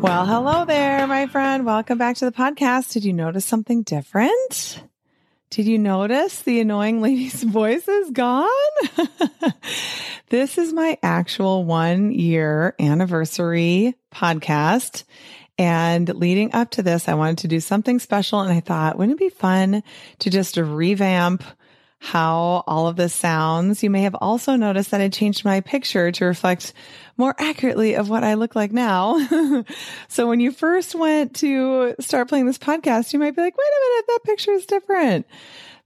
Well, 0.00 0.26
hello 0.26 0.64
there, 0.64 1.08
my 1.08 1.26
friend. 1.26 1.66
Welcome 1.66 1.98
back 1.98 2.14
to 2.18 2.24
the 2.24 2.30
podcast. 2.30 2.92
Did 2.92 3.04
you 3.04 3.12
notice 3.12 3.44
something 3.44 3.82
different? 3.82 4.80
Did 5.50 5.66
you 5.66 5.76
notice 5.76 6.42
the 6.42 6.60
annoying 6.60 7.02
lady's 7.02 7.42
voice 7.42 7.88
is 7.88 8.12
gone? 8.12 8.48
this 10.28 10.56
is 10.56 10.72
my 10.72 10.98
actual 11.02 11.64
one 11.64 12.12
year 12.12 12.76
anniversary 12.78 13.96
podcast. 14.14 15.02
And 15.58 16.08
leading 16.14 16.54
up 16.54 16.70
to 16.72 16.82
this, 16.84 17.08
I 17.08 17.14
wanted 17.14 17.38
to 17.38 17.48
do 17.48 17.58
something 17.58 17.98
special. 17.98 18.40
And 18.40 18.52
I 18.52 18.60
thought, 18.60 18.98
wouldn't 18.98 19.20
it 19.20 19.24
be 19.24 19.30
fun 19.30 19.82
to 20.20 20.30
just 20.30 20.56
revamp 20.56 21.42
how 21.98 22.62
all 22.66 22.86
of 22.86 22.96
this 22.96 23.12
sounds. 23.12 23.82
You 23.82 23.90
may 23.90 24.02
have 24.02 24.14
also 24.14 24.56
noticed 24.56 24.92
that 24.92 25.00
I 25.00 25.08
changed 25.08 25.44
my 25.44 25.60
picture 25.60 26.12
to 26.12 26.24
reflect 26.24 26.72
more 27.16 27.34
accurately 27.38 27.94
of 27.94 28.08
what 28.08 28.24
I 28.24 28.34
look 28.34 28.54
like 28.54 28.72
now. 28.72 29.18
so 30.08 30.28
when 30.28 30.40
you 30.40 30.52
first 30.52 30.94
went 30.94 31.34
to 31.36 31.94
start 32.00 32.28
playing 32.28 32.46
this 32.46 32.58
podcast, 32.58 33.12
you 33.12 33.18
might 33.18 33.34
be 33.34 33.42
like, 33.42 33.56
wait 33.56 33.66
a 33.66 33.90
minute, 33.90 34.06
that 34.08 34.20
picture 34.24 34.52
is 34.52 34.66
different. 34.66 35.26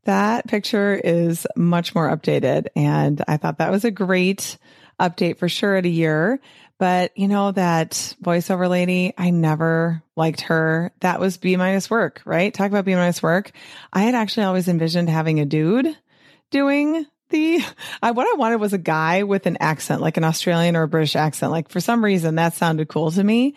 That 0.04 0.46
picture 0.48 0.94
is 0.94 1.46
much 1.56 1.94
more 1.94 2.14
updated. 2.14 2.66
And 2.76 3.22
I 3.26 3.36
thought 3.36 3.58
that 3.58 3.70
was 3.70 3.84
a 3.84 3.90
great 3.90 4.58
update 5.00 5.38
for 5.38 5.48
sure 5.48 5.76
at 5.76 5.86
a 5.86 5.90
year. 5.90 6.40
But 6.78 7.16
you 7.16 7.28
know, 7.28 7.52
that 7.52 8.16
voiceover 8.22 8.68
lady, 8.68 9.14
I 9.16 9.30
never 9.30 10.02
liked 10.16 10.42
her. 10.42 10.92
That 11.00 11.20
was 11.20 11.36
B 11.36 11.56
minus 11.56 11.88
work, 11.88 12.22
right? 12.24 12.52
Talk 12.52 12.68
about 12.68 12.84
B 12.84 12.94
minus 12.94 13.22
work. 13.22 13.52
I 13.92 14.02
had 14.02 14.14
actually 14.14 14.44
always 14.44 14.68
envisioned 14.68 15.08
having 15.08 15.40
a 15.40 15.44
dude 15.44 15.96
doing 16.50 17.06
the, 17.30 17.64
I, 18.02 18.10
what 18.12 18.26
I 18.26 18.36
wanted 18.36 18.60
was 18.60 18.72
a 18.72 18.78
guy 18.78 19.22
with 19.24 19.46
an 19.46 19.56
accent, 19.60 20.02
like 20.02 20.16
an 20.16 20.24
Australian 20.24 20.76
or 20.76 20.82
a 20.82 20.88
British 20.88 21.16
accent. 21.16 21.50
Like 21.50 21.68
for 21.68 21.80
some 21.80 22.04
reason 22.04 22.36
that 22.36 22.54
sounded 22.54 22.88
cool 22.88 23.10
to 23.10 23.24
me, 23.24 23.54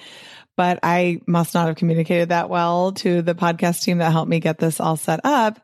but 0.55 0.79
I 0.81 1.19
must 1.27 1.53
not 1.53 1.67
have 1.67 1.75
communicated 1.75 2.29
that 2.29 2.49
well 2.49 2.93
to 2.93 3.21
the 3.21 3.35
podcast 3.35 3.83
team 3.83 3.97
that 3.97 4.11
helped 4.11 4.29
me 4.29 4.39
get 4.39 4.57
this 4.57 4.79
all 4.79 4.95
set 4.95 5.19
up. 5.23 5.59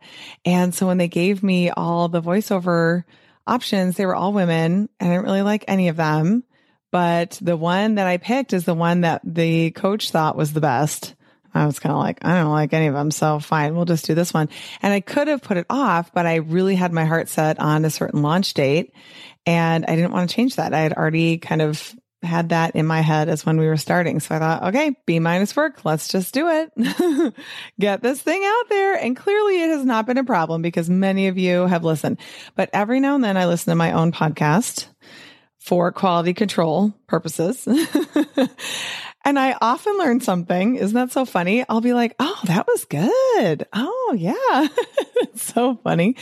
And 0.45 0.75
so 0.75 0.85
when 0.87 0.97
they 0.97 1.07
gave 1.07 1.41
me 1.41 1.69
all 1.69 2.09
the 2.09 2.21
voiceover 2.21 3.05
options, 3.47 3.95
they 3.95 4.05
were 4.05 4.15
all 4.15 4.33
women. 4.33 4.89
And 4.99 5.09
I 5.09 5.13
didn't 5.13 5.25
really 5.25 5.41
like 5.41 5.65
any 5.67 5.87
of 5.87 5.95
them. 5.95 6.43
But 6.91 7.39
the 7.41 7.57
one 7.57 7.95
that 7.95 8.07
I 8.07 8.17
picked 8.17 8.53
is 8.53 8.65
the 8.65 8.73
one 8.73 9.01
that 9.01 9.21
the 9.23 9.71
coach 9.71 10.11
thought 10.11 10.35
was 10.35 10.53
the 10.53 10.61
best. 10.61 11.15
I 11.53 11.65
was 11.65 11.79
kind 11.79 11.93
of 11.93 11.99
like, 11.99 12.23
I 12.23 12.35
don't 12.35 12.51
like 12.51 12.73
any 12.73 12.87
of 12.87 12.93
them. 12.93 13.11
So 13.11 13.39
fine, 13.39 13.75
we'll 13.75 13.85
just 13.85 14.05
do 14.05 14.13
this 14.13 14.33
one. 14.33 14.49
And 14.81 14.93
I 14.93 15.01
could 15.01 15.27
have 15.27 15.41
put 15.41 15.57
it 15.57 15.65
off, 15.69 16.13
but 16.13 16.25
I 16.25 16.35
really 16.35 16.75
had 16.75 16.93
my 16.93 17.05
heart 17.05 17.27
set 17.27 17.59
on 17.59 17.83
a 17.83 17.89
certain 17.89 18.21
launch 18.21 18.53
date 18.53 18.93
and 19.45 19.85
I 19.85 19.95
didn't 19.95 20.11
want 20.11 20.29
to 20.29 20.35
change 20.35 20.55
that. 20.57 20.73
I 20.73 20.79
had 20.79 20.93
already 20.93 21.37
kind 21.39 21.61
of 21.61 21.95
had 22.23 22.49
that 22.49 22.75
in 22.75 22.85
my 22.85 23.01
head 23.01 23.29
as 23.29 23.45
when 23.45 23.57
we 23.57 23.67
were 23.67 23.77
starting. 23.77 24.19
So 24.19 24.35
I 24.35 24.39
thought, 24.39 24.63
okay, 24.65 24.95
B 25.05 25.19
minus 25.19 25.55
work. 25.55 25.83
Let's 25.83 26.07
just 26.07 26.33
do 26.33 26.47
it. 26.47 27.33
Get 27.79 28.01
this 28.01 28.21
thing 28.21 28.43
out 28.45 28.69
there. 28.69 28.93
And 28.95 29.17
clearly 29.17 29.61
it 29.61 29.71
has 29.71 29.83
not 29.83 30.05
been 30.05 30.19
a 30.19 30.23
problem 30.23 30.61
because 30.61 30.89
many 30.89 31.27
of 31.27 31.37
you 31.37 31.65
have 31.65 31.83
listened, 31.83 32.19
but 32.55 32.69
every 32.73 32.99
now 32.99 33.15
and 33.15 33.23
then 33.23 33.37
I 33.37 33.47
listen 33.47 33.71
to 33.71 33.75
my 33.75 33.93
own 33.93 34.11
podcast 34.11 34.87
for 35.61 35.91
quality 35.91 36.33
control 36.33 36.91
purposes. 37.05 37.67
and 39.23 39.37
I 39.37 39.55
often 39.61 39.95
learn 39.99 40.19
something. 40.19 40.75
Isn't 40.75 40.95
that 40.95 41.11
so 41.11 41.23
funny? 41.23 41.63
I'll 41.69 41.81
be 41.81 41.93
like, 41.93 42.15
oh, 42.19 42.39
that 42.45 42.65
was 42.65 42.85
good. 42.85 43.67
Oh, 43.71 44.15
yeah. 44.17 44.67
it's 45.21 45.43
so 45.43 45.75
funny. 45.75 46.15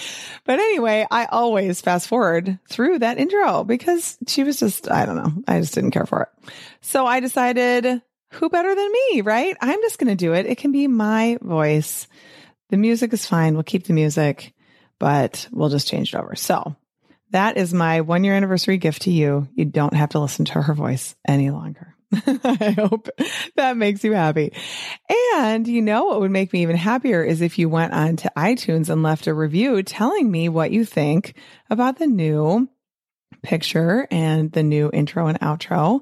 But 0.43 0.59
anyway, 0.59 1.07
I 1.09 1.25
always 1.25 1.79
fast 1.79 2.09
forward 2.09 2.59
through 2.69 2.99
that 2.99 3.17
intro 3.17 3.63
because 3.63 4.17
she 4.27 4.43
was 4.43 4.59
just, 4.59 4.91
I 4.91 5.05
don't 5.05 5.15
know. 5.15 5.31
I 5.47 5.61
just 5.61 5.73
didn't 5.73 5.91
care 5.91 6.05
for 6.05 6.23
it. 6.23 6.51
So 6.81 7.05
I 7.05 7.21
decided, 7.21 8.01
who 8.31 8.49
better 8.49 8.75
than 8.75 8.91
me, 8.91 9.21
right? 9.21 9.55
I'm 9.61 9.81
just 9.81 9.99
going 9.99 10.09
to 10.09 10.15
do 10.15 10.33
it. 10.33 10.47
It 10.47 10.57
can 10.57 10.73
be 10.73 10.87
my 10.87 11.37
voice. 11.41 12.07
The 12.71 12.77
music 12.77 13.13
is 13.13 13.25
fine. 13.25 13.53
We'll 13.53 13.63
keep 13.63 13.85
the 13.85 13.93
music, 13.93 14.53
but 14.99 15.47
we'll 15.49 15.69
just 15.69 15.87
change 15.87 16.13
it 16.13 16.17
over. 16.17 16.35
So 16.35 16.75
that 17.31 17.57
is 17.57 17.73
my 17.73 18.01
one 18.01 18.23
year 18.23 18.35
anniversary 18.35 18.77
gift 18.77 19.03
to 19.03 19.11
you. 19.11 19.47
You 19.53 19.65
don't 19.65 19.93
have 19.93 20.09
to 20.09 20.19
listen 20.19 20.45
to 20.45 20.61
her 20.61 20.73
voice 20.73 21.15
any 21.27 21.49
longer. 21.49 21.95
I 22.25 22.75
hope 22.75 23.07
that 23.55 23.77
makes 23.77 24.03
you 24.03 24.13
happy. 24.13 24.53
And 25.35 25.67
you 25.67 25.81
know 25.81 26.05
what 26.05 26.21
would 26.21 26.31
make 26.31 26.51
me 26.51 26.63
even 26.63 26.75
happier 26.75 27.23
is 27.23 27.41
if 27.41 27.59
you 27.59 27.69
went 27.69 27.93
on 27.93 28.15
to 28.17 28.31
iTunes 28.35 28.89
and 28.89 29.03
left 29.03 29.27
a 29.27 29.33
review 29.33 29.83
telling 29.83 30.29
me 30.29 30.49
what 30.49 30.71
you 30.71 30.85
think 30.85 31.35
about 31.69 31.99
the 31.99 32.07
new 32.07 32.67
picture 33.43 34.07
and 34.09 34.51
the 34.51 34.63
new 34.63 34.89
intro 34.91 35.27
and 35.27 35.39
outro 35.39 36.01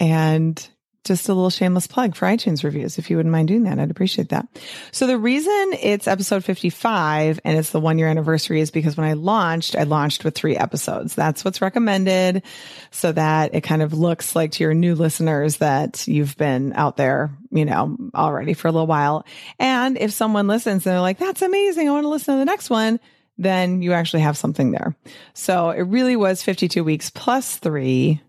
and 0.00 0.68
just 1.06 1.28
a 1.28 1.34
little 1.34 1.50
shameless 1.50 1.86
plug 1.86 2.14
for 2.14 2.26
iTunes 2.26 2.64
reviews. 2.64 2.98
If 2.98 3.08
you 3.08 3.16
wouldn't 3.16 3.32
mind 3.32 3.48
doing 3.48 3.62
that, 3.64 3.78
I'd 3.78 3.90
appreciate 3.90 4.28
that. 4.30 4.46
So 4.92 5.06
the 5.06 5.18
reason 5.18 5.72
it's 5.80 6.06
episode 6.06 6.44
55 6.44 7.40
and 7.44 7.56
it's 7.56 7.70
the 7.70 7.80
one 7.80 7.98
year 7.98 8.08
anniversary 8.08 8.60
is 8.60 8.70
because 8.70 8.96
when 8.96 9.06
I 9.06 9.14
launched, 9.14 9.76
I 9.76 9.84
launched 9.84 10.24
with 10.24 10.34
three 10.34 10.56
episodes. 10.56 11.14
That's 11.14 11.44
what's 11.44 11.62
recommended 11.62 12.42
so 12.90 13.12
that 13.12 13.54
it 13.54 13.62
kind 13.62 13.82
of 13.82 13.92
looks 13.92 14.36
like 14.36 14.52
to 14.52 14.64
your 14.64 14.74
new 14.74 14.94
listeners 14.94 15.58
that 15.58 16.06
you've 16.06 16.36
been 16.36 16.72
out 16.74 16.96
there, 16.96 17.30
you 17.50 17.64
know, 17.64 17.96
already 18.14 18.54
for 18.54 18.68
a 18.68 18.72
little 18.72 18.86
while. 18.86 19.24
And 19.58 19.96
if 19.96 20.12
someone 20.12 20.46
listens 20.46 20.86
and 20.86 20.92
they're 20.92 21.00
like, 21.00 21.18
that's 21.18 21.42
amazing. 21.42 21.88
I 21.88 21.92
want 21.92 22.04
to 22.04 22.08
listen 22.08 22.34
to 22.34 22.38
the 22.38 22.44
next 22.44 22.70
one 22.70 23.00
then 23.38 23.82
you 23.82 23.92
actually 23.92 24.22
have 24.22 24.36
something 24.36 24.70
there. 24.70 24.96
So 25.34 25.68
it 25.68 25.82
really 25.82 26.16
was 26.16 26.42
52 26.42 26.82
weeks 26.82 27.10
plus 27.10 27.56
three. 27.56 28.22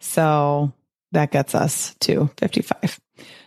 So 0.00 0.72
that 1.12 1.30
gets 1.30 1.54
us 1.54 1.94
to 2.00 2.30
55. 2.36 3.00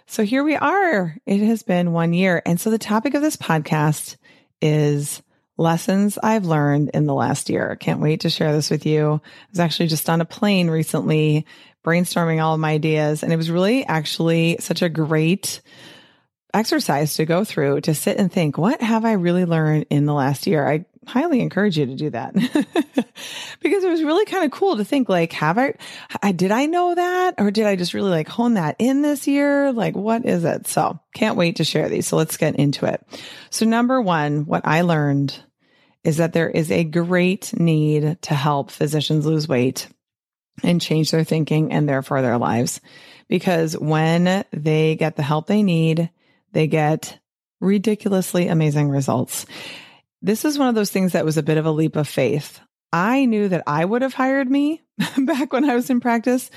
So 0.05 0.23
here 0.23 0.43
we 0.43 0.55
are. 0.55 1.15
It 1.25 1.39
has 1.39 1.63
been 1.63 1.91
one 1.91 2.13
year. 2.13 2.41
And 2.45 2.59
so 2.59 2.69
the 2.69 2.77
topic 2.77 3.13
of 3.13 3.21
this 3.21 3.37
podcast 3.37 4.17
is 4.61 5.21
lessons 5.57 6.17
I've 6.21 6.45
learned 6.45 6.91
in 6.93 7.05
the 7.05 7.13
last 7.13 7.49
year. 7.49 7.75
Can't 7.79 7.99
wait 7.99 8.21
to 8.21 8.29
share 8.29 8.51
this 8.53 8.69
with 8.69 8.85
you. 8.85 9.21
I 9.23 9.49
was 9.49 9.59
actually 9.59 9.87
just 9.87 10.09
on 10.09 10.21
a 10.21 10.25
plane 10.25 10.69
recently 10.69 11.45
brainstorming 11.85 12.43
all 12.43 12.53
of 12.53 12.59
my 12.59 12.71
ideas 12.71 13.23
and 13.23 13.33
it 13.33 13.37
was 13.37 13.51
really 13.51 13.85
actually 13.85 14.57
such 14.59 14.81
a 14.81 14.89
great 14.89 15.61
exercise 16.53 17.15
to 17.15 17.25
go 17.25 17.43
through 17.43 17.81
to 17.81 17.93
sit 17.93 18.17
and 18.17 18.31
think, 18.31 18.57
what 18.57 18.81
have 18.81 19.05
I 19.05 19.13
really 19.13 19.45
learned 19.45 19.87
in 19.89 20.05
the 20.05 20.13
last 20.13 20.47
year? 20.47 20.67
I 20.67 20.85
highly 21.07 21.39
encourage 21.41 21.77
you 21.77 21.85
to 21.85 21.95
do 21.95 22.09
that 22.11 22.33
because 23.61 23.83
it 23.83 23.89
was 23.89 24.03
really 24.03 24.25
kind 24.25 24.45
of 24.45 24.51
cool 24.51 24.77
to 24.77 24.85
think 24.85 25.09
like, 25.09 25.33
have 25.33 25.57
I, 25.57 25.75
I, 26.21 26.31
did 26.31 26.51
I 26.51 26.65
know 26.65 26.95
that 26.95 27.35
or 27.37 27.51
did 27.51 27.65
I 27.65 27.75
just 27.75 27.93
really 27.93 28.09
like 28.09 28.27
hone 28.27 28.55
that 28.55 28.75
in 28.79 29.01
this 29.01 29.27
year? 29.27 29.71
Like, 29.71 29.95
what 29.95 30.25
is 30.25 30.43
it? 30.43 30.67
So 30.67 30.99
can't 31.13 31.37
wait 31.37 31.57
to 31.57 31.63
share 31.63 31.89
these. 31.89 32.07
So 32.07 32.17
let's 32.17 32.37
get 32.37 32.55
into 32.55 32.85
it. 32.85 33.05
So 33.49 33.65
number 33.65 34.01
one, 34.01 34.45
what 34.45 34.65
I 34.65 34.81
learned 34.81 35.37
is 36.03 36.17
that 36.17 36.33
there 36.33 36.49
is 36.49 36.71
a 36.71 36.83
great 36.83 37.57
need 37.57 38.21
to 38.23 38.33
help 38.33 38.71
physicians 38.71 39.25
lose 39.25 39.47
weight 39.47 39.87
and 40.61 40.81
change 40.81 41.11
their 41.11 41.23
thinking 41.23 41.71
and 41.71 41.87
therefore 41.87 42.21
their 42.21 42.37
lives. 42.37 42.81
Because 43.27 43.77
when 43.77 44.43
they 44.51 44.95
get 44.95 45.15
the 45.15 45.23
help 45.23 45.47
they 45.47 45.63
need, 45.63 46.09
they 46.51 46.67
get 46.67 47.19
ridiculously 47.59 48.47
amazing 48.47 48.89
results. 48.89 49.45
This 50.23 50.45
is 50.45 50.57
one 50.57 50.69
of 50.69 50.75
those 50.75 50.89
things 50.89 51.11
that 51.11 51.25
was 51.25 51.37
a 51.37 51.43
bit 51.43 51.57
of 51.57 51.65
a 51.65 51.71
leap 51.71 51.97
of 51.97 52.07
faith. 52.07 52.61
I 52.93 53.25
knew 53.25 53.49
that 53.49 53.63
I 53.67 53.83
would 53.83 54.03
have 54.03 54.13
hired 54.13 54.49
me 54.49 54.81
back 55.17 55.51
when 55.51 55.69
I 55.69 55.75
was 55.75 55.89
in 55.89 55.99
practice. 55.99 56.49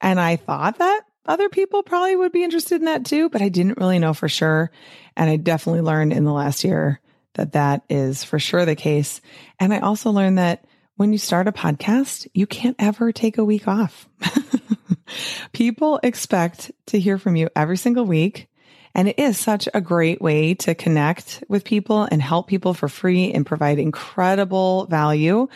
And 0.00 0.18
I 0.18 0.36
thought 0.36 0.78
that 0.78 1.02
other 1.24 1.48
people 1.48 1.84
probably 1.84 2.16
would 2.16 2.32
be 2.32 2.42
interested 2.42 2.80
in 2.80 2.86
that 2.86 3.06
too, 3.06 3.28
but 3.28 3.40
I 3.40 3.48
didn't 3.48 3.78
really 3.78 4.00
know 4.00 4.12
for 4.12 4.28
sure. 4.28 4.72
And 5.16 5.30
I 5.30 5.36
definitely 5.36 5.82
learned 5.82 6.12
in 6.12 6.24
the 6.24 6.32
last 6.32 6.64
year 6.64 7.00
that 7.34 7.52
that 7.52 7.84
is 7.88 8.24
for 8.24 8.40
sure 8.40 8.64
the 8.64 8.74
case. 8.74 9.20
And 9.60 9.72
I 9.72 9.78
also 9.78 10.10
learned 10.10 10.38
that 10.38 10.64
when 10.96 11.12
you 11.12 11.18
start 11.18 11.48
a 11.48 11.52
podcast, 11.52 12.26
you 12.34 12.46
can't 12.46 12.76
ever 12.78 13.12
take 13.12 13.38
a 13.38 13.44
week 13.44 13.68
off. 13.68 14.08
people 15.52 16.00
expect 16.02 16.72
to 16.86 16.98
hear 16.98 17.18
from 17.18 17.36
you 17.36 17.48
every 17.54 17.76
single 17.76 18.04
week. 18.04 18.48
And 18.94 19.08
it 19.08 19.18
is 19.18 19.38
such 19.38 19.68
a 19.72 19.80
great 19.80 20.20
way 20.20 20.54
to 20.54 20.74
connect 20.74 21.42
with 21.48 21.64
people 21.64 22.02
and 22.10 22.20
help 22.20 22.46
people 22.46 22.74
for 22.74 22.88
free 22.88 23.32
and 23.32 23.46
provide 23.46 23.78
incredible 23.78 24.86
value. 24.86 25.48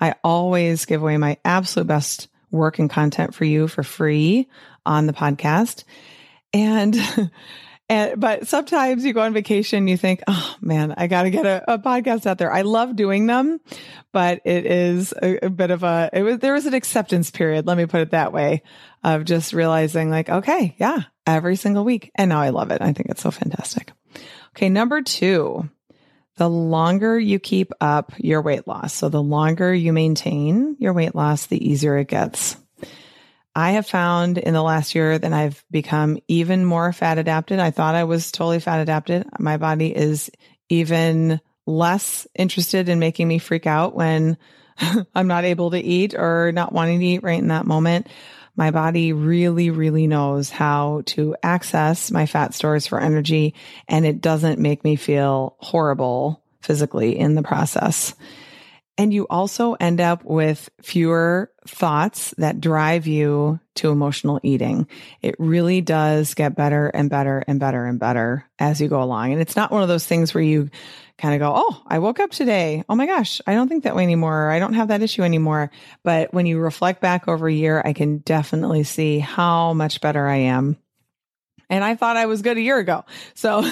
I 0.00 0.14
always 0.22 0.84
give 0.84 1.02
away 1.02 1.16
my 1.16 1.38
absolute 1.44 1.86
best 1.86 2.28
work 2.50 2.78
and 2.78 2.88
content 2.88 3.34
for 3.34 3.44
you 3.44 3.66
for 3.66 3.82
free 3.82 4.48
on 4.86 5.06
the 5.06 5.12
podcast. 5.12 5.84
And 6.52 6.96
And, 7.88 8.18
but 8.18 8.46
sometimes 8.48 9.04
you 9.04 9.12
go 9.12 9.20
on 9.20 9.34
vacation, 9.34 9.88
you 9.88 9.98
think, 9.98 10.22
oh 10.26 10.56
man, 10.62 10.94
I 10.96 11.06
got 11.06 11.24
to 11.24 11.30
get 11.30 11.44
a, 11.44 11.74
a, 11.74 11.78
podcast 11.78 12.24
out 12.24 12.38
there. 12.38 12.50
I 12.50 12.62
love 12.62 12.96
doing 12.96 13.26
them, 13.26 13.60
but 14.10 14.40
it 14.46 14.64
is 14.64 15.12
a, 15.20 15.46
a, 15.46 15.50
bit 15.50 15.70
of 15.70 15.82
a, 15.82 16.08
it 16.12 16.22
was, 16.22 16.38
there 16.38 16.54
was 16.54 16.64
an 16.64 16.72
acceptance 16.72 17.30
period. 17.30 17.66
Let 17.66 17.76
me 17.76 17.84
put 17.84 18.00
it 18.00 18.10
that 18.12 18.32
way 18.32 18.62
of 19.02 19.26
just 19.26 19.52
realizing 19.52 20.08
like, 20.08 20.30
okay, 20.30 20.74
yeah, 20.78 21.02
every 21.26 21.56
single 21.56 21.84
week. 21.84 22.10
And 22.14 22.30
now 22.30 22.40
I 22.40 22.50
love 22.50 22.70
it. 22.70 22.80
I 22.80 22.94
think 22.94 23.10
it's 23.10 23.22
so 23.22 23.30
fantastic. 23.30 23.92
Okay. 24.56 24.70
Number 24.70 25.02
two, 25.02 25.68
the 26.36 26.48
longer 26.48 27.18
you 27.18 27.38
keep 27.38 27.72
up 27.80 28.12
your 28.16 28.40
weight 28.40 28.66
loss. 28.66 28.94
So 28.94 29.08
the 29.08 29.22
longer 29.22 29.74
you 29.74 29.92
maintain 29.92 30.76
your 30.78 30.92
weight 30.92 31.14
loss, 31.14 31.46
the 31.46 31.68
easier 31.70 31.98
it 31.98 32.08
gets. 32.08 32.56
I 33.56 33.72
have 33.72 33.86
found 33.86 34.38
in 34.38 34.52
the 34.52 34.62
last 34.62 34.94
year 34.94 35.16
that 35.16 35.32
I've 35.32 35.64
become 35.70 36.18
even 36.26 36.64
more 36.64 36.92
fat 36.92 37.18
adapted. 37.18 37.60
I 37.60 37.70
thought 37.70 37.94
I 37.94 38.04
was 38.04 38.32
totally 38.32 38.58
fat 38.58 38.80
adapted. 38.80 39.26
My 39.38 39.58
body 39.58 39.94
is 39.94 40.30
even 40.68 41.40
less 41.66 42.26
interested 42.34 42.88
in 42.88 42.98
making 42.98 43.28
me 43.28 43.38
freak 43.38 43.66
out 43.66 43.94
when 43.94 44.36
I'm 45.14 45.28
not 45.28 45.44
able 45.44 45.70
to 45.70 45.78
eat 45.78 46.14
or 46.14 46.50
not 46.52 46.72
wanting 46.72 46.98
to 47.00 47.06
eat 47.06 47.22
right 47.22 47.38
in 47.38 47.48
that 47.48 47.66
moment. 47.66 48.08
My 48.56 48.70
body 48.70 49.12
really, 49.12 49.70
really 49.70 50.06
knows 50.06 50.50
how 50.50 51.02
to 51.06 51.36
access 51.42 52.10
my 52.10 52.26
fat 52.26 52.54
stores 52.54 52.86
for 52.86 53.00
energy 53.00 53.54
and 53.88 54.04
it 54.04 54.20
doesn't 54.20 54.60
make 54.60 54.84
me 54.84 54.96
feel 54.96 55.56
horrible 55.58 56.42
physically 56.60 57.18
in 57.18 57.34
the 57.34 57.42
process. 57.42 58.14
And 58.96 59.12
you 59.12 59.26
also 59.28 59.74
end 59.74 60.00
up 60.00 60.24
with 60.24 60.70
fewer 60.80 61.50
thoughts 61.66 62.32
that 62.38 62.60
drive 62.60 63.08
you 63.08 63.58
to 63.76 63.90
emotional 63.90 64.38
eating. 64.44 64.86
It 65.20 65.34
really 65.38 65.80
does 65.80 66.34
get 66.34 66.54
better 66.54 66.86
and 66.86 67.10
better 67.10 67.42
and 67.46 67.58
better 67.58 67.86
and 67.86 67.98
better 67.98 68.48
as 68.58 68.80
you 68.80 68.86
go 68.86 69.02
along. 69.02 69.32
And 69.32 69.40
it's 69.40 69.56
not 69.56 69.72
one 69.72 69.82
of 69.82 69.88
those 69.88 70.06
things 70.06 70.32
where 70.32 70.44
you 70.44 70.70
kind 71.18 71.34
of 71.34 71.40
go, 71.40 71.52
Oh, 71.56 71.82
I 71.88 71.98
woke 71.98 72.20
up 72.20 72.30
today. 72.30 72.84
Oh 72.88 72.94
my 72.94 73.06
gosh, 73.06 73.40
I 73.46 73.54
don't 73.54 73.68
think 73.68 73.82
that 73.82 73.96
way 73.96 74.04
anymore. 74.04 74.50
I 74.50 74.60
don't 74.60 74.74
have 74.74 74.88
that 74.88 75.02
issue 75.02 75.22
anymore. 75.22 75.72
But 76.04 76.32
when 76.32 76.46
you 76.46 76.60
reflect 76.60 77.00
back 77.00 77.26
over 77.26 77.48
a 77.48 77.52
year, 77.52 77.82
I 77.84 77.94
can 77.94 78.18
definitely 78.18 78.84
see 78.84 79.18
how 79.18 79.72
much 79.72 80.00
better 80.00 80.24
I 80.24 80.36
am 80.36 80.76
and 81.70 81.82
I 81.82 81.94
thought 81.96 82.16
I 82.16 82.26
was 82.26 82.42
good 82.42 82.56
a 82.56 82.60
year 82.60 82.78
ago. 82.78 83.04
So, 83.34 83.62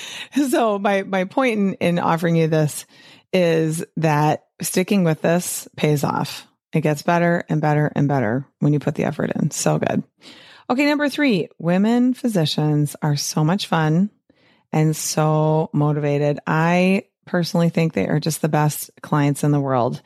so 0.48 0.78
my, 0.78 1.02
my 1.02 1.24
point 1.24 1.58
in, 1.58 1.74
in 1.74 1.98
offering 1.98 2.36
you 2.36 2.48
this 2.48 2.86
is 3.32 3.84
that 3.96 4.46
sticking 4.62 5.04
with 5.04 5.22
this 5.22 5.68
pays 5.76 6.04
off. 6.04 6.46
It 6.72 6.80
gets 6.80 7.02
better 7.02 7.44
and 7.48 7.60
better 7.60 7.92
and 7.94 8.08
better 8.08 8.46
when 8.60 8.72
you 8.72 8.78
put 8.78 8.94
the 8.94 9.04
effort 9.04 9.30
in. 9.36 9.50
So 9.50 9.78
good. 9.78 10.02
Okay, 10.70 10.86
number 10.86 11.08
three, 11.08 11.48
women 11.58 12.14
physicians 12.14 12.96
are 13.02 13.16
so 13.16 13.44
much 13.44 13.66
fun 13.66 14.10
and 14.72 14.96
so 14.96 15.68
motivated. 15.72 16.38
I 16.46 17.04
personally 17.26 17.68
think 17.68 17.92
they 17.92 18.08
are 18.08 18.20
just 18.20 18.40
the 18.40 18.48
best 18.48 18.90
clients 19.02 19.44
in 19.44 19.50
the 19.50 19.60
world. 19.60 20.00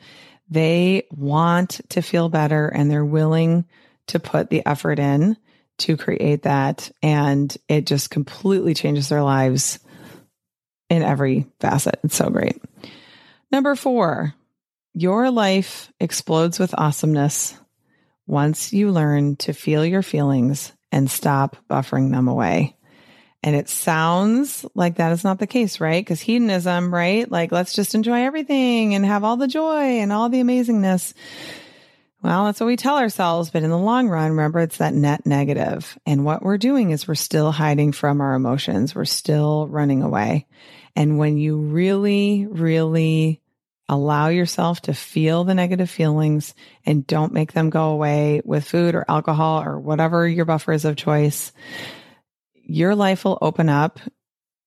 They 0.49 1.07
want 1.11 1.81
to 1.89 2.01
feel 2.01 2.29
better 2.29 2.67
and 2.67 2.91
they're 2.91 3.05
willing 3.05 3.65
to 4.07 4.19
put 4.19 4.49
the 4.49 4.65
effort 4.65 4.99
in 4.99 5.37
to 5.79 5.95
create 5.95 6.43
that. 6.43 6.91
And 7.01 7.55
it 7.67 7.85
just 7.85 8.09
completely 8.09 8.73
changes 8.73 9.09
their 9.09 9.23
lives 9.23 9.79
in 10.89 11.03
every 11.03 11.45
facet. 11.59 11.99
It's 12.03 12.15
so 12.15 12.29
great. 12.29 12.61
Number 13.51 13.75
four, 13.75 14.33
your 14.97 15.29
life 15.29 15.93
explodes 15.99 16.57
with 16.57 16.73
awesomeness 16.75 17.55
once 18.25 18.73
you 18.73 18.89
learn 18.89 19.35
to 19.35 19.53
feel 19.53 19.85
your 19.85 20.01
feelings 20.01 20.73
and 20.91 21.09
stop 21.09 21.55
buffering 21.69 22.09
them 22.09 22.27
away. 22.27 22.75
And 23.43 23.55
it 23.55 23.69
sounds 23.69 24.65
like 24.73 24.95
that 24.95 25.11
is 25.11 25.23
not 25.23 25.37
the 25.37 25.45
case, 25.45 25.79
right? 25.79 26.03
Because 26.03 26.19
hedonism, 26.19 26.91
right? 26.91 27.29
Like, 27.29 27.51
let's 27.51 27.73
just 27.73 27.93
enjoy 27.93 28.21
everything 28.23 28.95
and 28.95 29.05
have 29.05 29.23
all 29.23 29.37
the 29.37 29.47
joy 29.47 29.99
and 29.99 30.11
all 30.11 30.29
the 30.29 30.41
amazingness. 30.41 31.13
Well, 32.23 32.45
that's 32.45 32.59
what 32.59 32.65
we 32.65 32.75
tell 32.75 32.97
ourselves. 32.97 33.51
But 33.51 33.61
in 33.61 33.69
the 33.69 33.77
long 33.77 34.09
run, 34.09 34.31
remember, 34.31 34.61
it's 34.61 34.77
that 34.77 34.95
net 34.95 35.27
negative. 35.27 35.95
And 36.07 36.25
what 36.25 36.41
we're 36.41 36.57
doing 36.57 36.89
is 36.89 37.07
we're 37.07 37.13
still 37.13 37.51
hiding 37.51 37.91
from 37.91 38.19
our 38.19 38.33
emotions. 38.33 38.95
We're 38.95 39.05
still 39.05 39.67
running 39.67 40.01
away. 40.01 40.47
And 40.95 41.19
when 41.19 41.37
you 41.37 41.57
really, 41.57 42.47
really 42.49 43.43
allow 43.89 44.27
yourself 44.27 44.81
to 44.81 44.93
feel 44.93 45.43
the 45.43 45.55
negative 45.55 45.89
feelings 45.89 46.53
and 46.85 47.07
don't 47.07 47.33
make 47.33 47.53
them 47.53 47.69
go 47.69 47.89
away 47.91 48.41
with 48.43 48.67
food 48.67 48.95
or 48.95 49.05
alcohol 49.07 49.63
or 49.63 49.79
whatever 49.79 50.27
your 50.27 50.45
buffer 50.45 50.73
is 50.73 50.85
of 50.85 50.95
choice, 50.95 51.53
your 52.53 52.95
life 52.95 53.23
will 53.23 53.37
open 53.41 53.69
up 53.69 53.99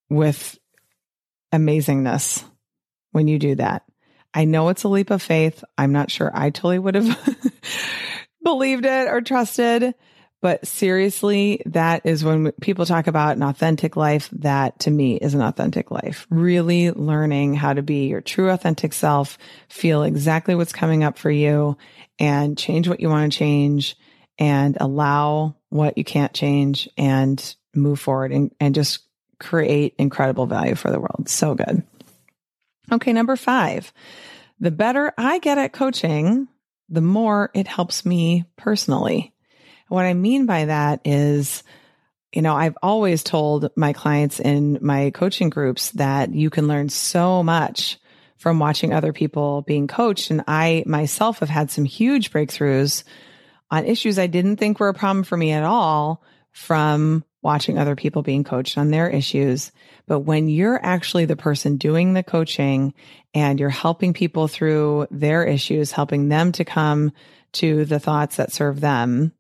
with 0.09 0.59
amazingness 1.53 2.45
when 3.12 3.29
you 3.29 3.39
do 3.39 3.57
that. 3.57 3.85
I 4.33 4.45
know 4.45 4.69
it's 4.69 4.85
a 4.85 4.89
leap 4.89 5.11
of 5.11 5.21
faith. 5.21 5.65
I'm 5.77 5.93
not 5.93 6.11
sure 6.11 6.31
I 6.33 6.50
totally 6.50 6.79
would 6.79 6.95
have 6.95 7.41
believed 8.45 8.87
it 8.87 9.09
or 9.09 9.21
trusted, 9.21 9.95
but 10.40 10.66
seriously, 10.66 11.61
that 11.66 12.06
is 12.06 12.25
when 12.25 12.52
people 12.61 12.87
talk 12.87 13.06
about 13.06 13.37
an 13.37 13.42
authentic 13.42 13.94
life. 13.97 14.30
That 14.32 14.78
to 14.80 14.90
me 14.90 15.16
is 15.16 15.35
an 15.35 15.42
authentic 15.42 15.90
life. 15.90 16.26
Really 16.30 16.90
learning 16.90 17.54
how 17.54 17.75
to 17.75 17.82
be 17.82 18.06
your 18.06 18.23
true 18.23 18.49
authentic 18.49 18.94
self, 18.94 19.37
feel 19.68 20.02
exactly 20.02 20.54
what's 20.54 20.73
coming 20.73 21.04
up 21.04 21.18
for 21.18 21.30
you 21.30 21.76
and 22.18 22.56
change 22.56 22.88
what 22.88 23.00
you 23.00 23.09
want 23.09 23.30
to 23.30 23.38
change 23.38 23.97
and 24.38 24.78
allow 24.80 25.56
what 25.68 25.99
you 25.99 26.04
can't 26.04 26.32
change 26.32 26.88
and 26.97 27.54
move 27.75 28.00
forward 28.00 28.32
and, 28.32 28.54
and 28.59 28.75
just 28.75 29.00
create 29.38 29.94
incredible 29.99 30.47
value 30.47 30.75
for 30.75 30.90
the 30.90 31.00
world. 31.00 31.28
So 31.28 31.54
good. 31.54 31.82
Okay, 32.90 33.12
number 33.12 33.37
five. 33.37 33.92
The 34.59 34.70
better 34.70 35.12
I 35.16 35.38
get 35.38 35.59
at 35.59 35.73
coaching, 35.73 36.49
the 36.88 37.00
more 37.00 37.50
it 37.54 37.66
helps 37.66 38.04
me 38.04 38.44
personally. 38.56 39.35
What 39.90 40.04
I 40.04 40.14
mean 40.14 40.47
by 40.47 40.66
that 40.66 41.00
is, 41.04 41.64
you 42.32 42.42
know, 42.42 42.54
I've 42.54 42.78
always 42.80 43.25
told 43.25 43.73
my 43.75 43.92
clients 43.92 44.38
in 44.38 44.78
my 44.80 45.11
coaching 45.11 45.50
groups 45.50 45.90
that 45.90 46.32
you 46.32 46.49
can 46.49 46.68
learn 46.68 46.90
so 46.90 47.42
much 47.42 47.99
from 48.37 48.61
watching 48.61 48.94
other 48.94 49.12
people 49.12 49.62
being 49.62 49.88
coached. 49.88 50.30
And 50.30 50.44
I 50.47 50.85
myself 50.87 51.40
have 51.40 51.49
had 51.49 51.73
some 51.73 51.85
huge 51.85 52.30
breakthroughs 52.30 53.02
on 53.68 53.85
issues 53.85 54.16
I 54.16 54.28
didn't 54.28 54.59
think 54.59 54.78
were 54.78 54.90
a 54.90 54.94
problem 54.94 55.25
for 55.25 55.37
me 55.37 55.50
at 55.50 55.64
all 55.64 56.23
from 56.52 57.25
watching 57.42 57.76
other 57.76 57.97
people 57.97 58.23
being 58.23 58.44
coached 58.44 58.78
on 58.78 58.92
their 58.92 59.11
issues. 59.11 59.73
But 60.06 60.20
when 60.20 60.49
you're 60.49 60.78
actually 60.80 61.25
the 61.25 61.35
person 61.35 61.78
doing 61.78 62.12
the 62.12 62.23
coaching 62.23 62.94
and 63.35 63.59
you're 63.59 63.70
helping 63.70 64.12
people 64.12 64.47
through 64.47 65.09
their 65.11 65.42
issues, 65.42 65.90
helping 65.90 66.28
them 66.28 66.52
to 66.52 66.64
come 66.64 67.11
to 67.54 67.85
the 67.87 67.99
thoughts 67.99 68.37
that 68.37 68.52
serve 68.52 68.80
them 68.80 69.32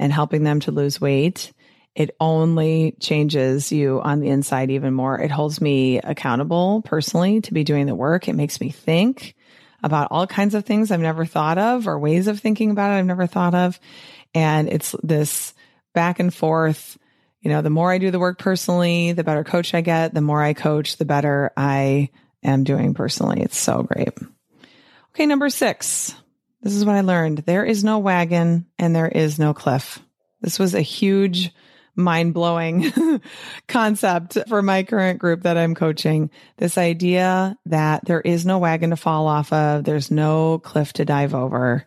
and 0.00 0.12
helping 0.12 0.42
them 0.42 0.58
to 0.60 0.72
lose 0.72 1.00
weight, 1.00 1.52
it 1.94 2.16
only 2.18 2.96
changes 3.00 3.70
you 3.70 4.00
on 4.00 4.20
the 4.20 4.28
inside 4.28 4.70
even 4.70 4.94
more. 4.94 5.20
It 5.20 5.30
holds 5.30 5.60
me 5.60 5.98
accountable 5.98 6.82
personally 6.82 7.42
to 7.42 7.52
be 7.52 7.64
doing 7.64 7.86
the 7.86 7.94
work. 7.94 8.26
It 8.26 8.32
makes 8.32 8.60
me 8.60 8.70
think 8.70 9.34
about 9.82 10.08
all 10.10 10.26
kinds 10.26 10.54
of 10.54 10.64
things 10.64 10.90
I've 10.90 11.00
never 11.00 11.26
thought 11.26 11.58
of 11.58 11.86
or 11.86 11.98
ways 11.98 12.28
of 12.28 12.40
thinking 12.40 12.70
about 12.70 12.92
it 12.92 12.98
I've 12.98 13.06
never 13.06 13.26
thought 13.26 13.54
of. 13.54 13.78
And 14.34 14.68
it's 14.70 14.96
this 15.02 15.52
back 15.92 16.18
and 16.18 16.32
forth. 16.32 16.96
You 17.42 17.50
know, 17.50 17.60
the 17.60 17.70
more 17.70 17.92
I 17.92 17.98
do 17.98 18.10
the 18.10 18.18
work 18.18 18.38
personally, 18.38 19.12
the 19.12 19.24
better 19.24 19.44
coach 19.44 19.74
I 19.74 19.82
get. 19.82 20.14
The 20.14 20.20
more 20.22 20.42
I 20.42 20.54
coach, 20.54 20.96
the 20.96 21.04
better 21.04 21.52
I 21.56 22.08
am 22.42 22.64
doing 22.64 22.94
personally. 22.94 23.42
It's 23.42 23.58
so 23.58 23.82
great. 23.82 24.10
Okay, 25.14 25.26
number 25.26 25.50
six. 25.50 26.14
This 26.62 26.74
is 26.74 26.84
what 26.84 26.96
I 26.96 27.00
learned. 27.00 27.38
There 27.38 27.64
is 27.64 27.84
no 27.84 27.98
wagon 27.98 28.66
and 28.78 28.94
there 28.94 29.08
is 29.08 29.38
no 29.38 29.54
cliff. 29.54 29.98
This 30.40 30.58
was 30.58 30.74
a 30.74 30.80
huge 30.80 31.52
mind 31.96 32.34
blowing 32.34 32.92
concept 33.68 34.38
for 34.48 34.62
my 34.62 34.82
current 34.82 35.18
group 35.18 35.42
that 35.42 35.58
I'm 35.58 35.74
coaching. 35.74 36.30
This 36.56 36.78
idea 36.78 37.56
that 37.66 38.04
there 38.04 38.20
is 38.20 38.46
no 38.46 38.58
wagon 38.58 38.90
to 38.90 38.96
fall 38.96 39.26
off 39.26 39.52
of, 39.52 39.84
there's 39.84 40.10
no 40.10 40.58
cliff 40.58 40.92
to 40.94 41.04
dive 41.04 41.34
over, 41.34 41.86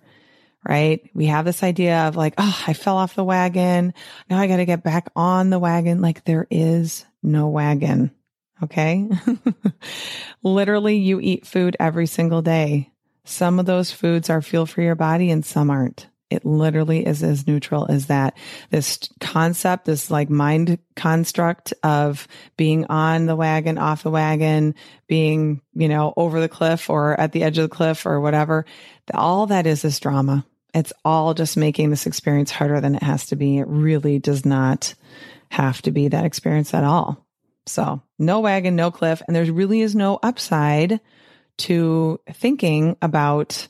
right? 0.68 1.02
We 1.14 1.28
have 1.28 1.46
this 1.46 1.64
idea 1.64 2.08
of 2.08 2.16
like, 2.16 2.36
oh, 2.38 2.64
I 2.68 2.74
fell 2.74 2.98
off 2.98 3.16
the 3.16 3.24
wagon. 3.24 3.94
Now 4.30 4.40
I 4.40 4.48
got 4.48 4.58
to 4.58 4.66
get 4.66 4.84
back 4.84 5.10
on 5.16 5.50
the 5.50 5.60
wagon. 5.60 6.02
Like 6.02 6.24
there 6.24 6.48
is 6.50 7.06
no 7.22 7.50
wagon. 7.50 8.12
Okay. 8.62 9.10
Literally, 10.44 10.98
you 10.98 11.20
eat 11.20 11.46
food 11.46 11.76
every 11.80 12.08
single 12.08 12.42
day. 12.42 12.93
Some 13.26 13.60
of 13.60 13.66
those 13.66 13.92
foods 13.92 14.30
are 14.30 14.42
fuel 14.42 14.66
for 14.66 14.82
your 14.82 14.96
body 14.96 15.32
and 15.32 15.46
some 15.46 15.70
aren't. 15.70 16.08
It 16.30 16.46
literally 16.46 17.06
is 17.06 17.22
as 17.22 17.46
neutral 17.46 17.86
as 17.90 18.08
that. 18.08 18.36
This 18.72 18.98
concept, 19.20 19.86
this 19.86 20.10
like 20.10 20.32
mind 20.32 20.80
construct 20.96 21.74
of 21.84 22.28
being 22.58 22.86
on 22.86 23.28
the 23.28 23.36
wagon, 23.36 23.78
off 23.78 24.02
the 24.02 24.10
wagon, 24.10 24.74
being, 25.08 25.62
you 25.76 25.88
know, 25.88 26.12
over 26.18 26.42
the 26.42 26.50
cliff 26.50 26.90
or 26.90 27.20
at 27.20 27.34
the 27.34 27.44
edge 27.44 27.60
of 27.60 27.70
the 27.70 27.76
cliff 27.76 28.08
or 28.08 28.20
whatever. 28.20 28.66
All 29.14 29.46
that 29.48 29.68
is 29.68 29.84
this 29.84 30.00
drama. 30.00 30.44
It's 30.74 30.94
all 31.06 31.36
just 31.36 31.56
making 31.56 31.92
this 31.92 32.08
experience 32.08 32.50
harder 32.50 32.82
than 32.82 32.96
it 32.96 33.04
has 33.04 33.28
to 33.28 33.36
be. 33.36 33.60
It 33.60 33.68
really 33.68 34.18
does 34.18 34.44
not 34.44 34.96
have 35.50 35.84
to 35.84 35.92
be 35.92 36.08
that 36.08 36.26
experience 36.26 36.74
at 36.74 36.84
all. 36.84 37.24
So 37.68 38.02
no 38.18 38.40
wagon, 38.40 38.76
no 38.76 38.90
cliff. 38.90 39.22
And 39.28 39.36
there 39.36 39.46
really 39.52 39.82
is 39.82 39.96
no 39.96 40.18
upside 40.24 41.00
to 41.60 42.20
thinking 42.32 42.98
about 43.02 43.68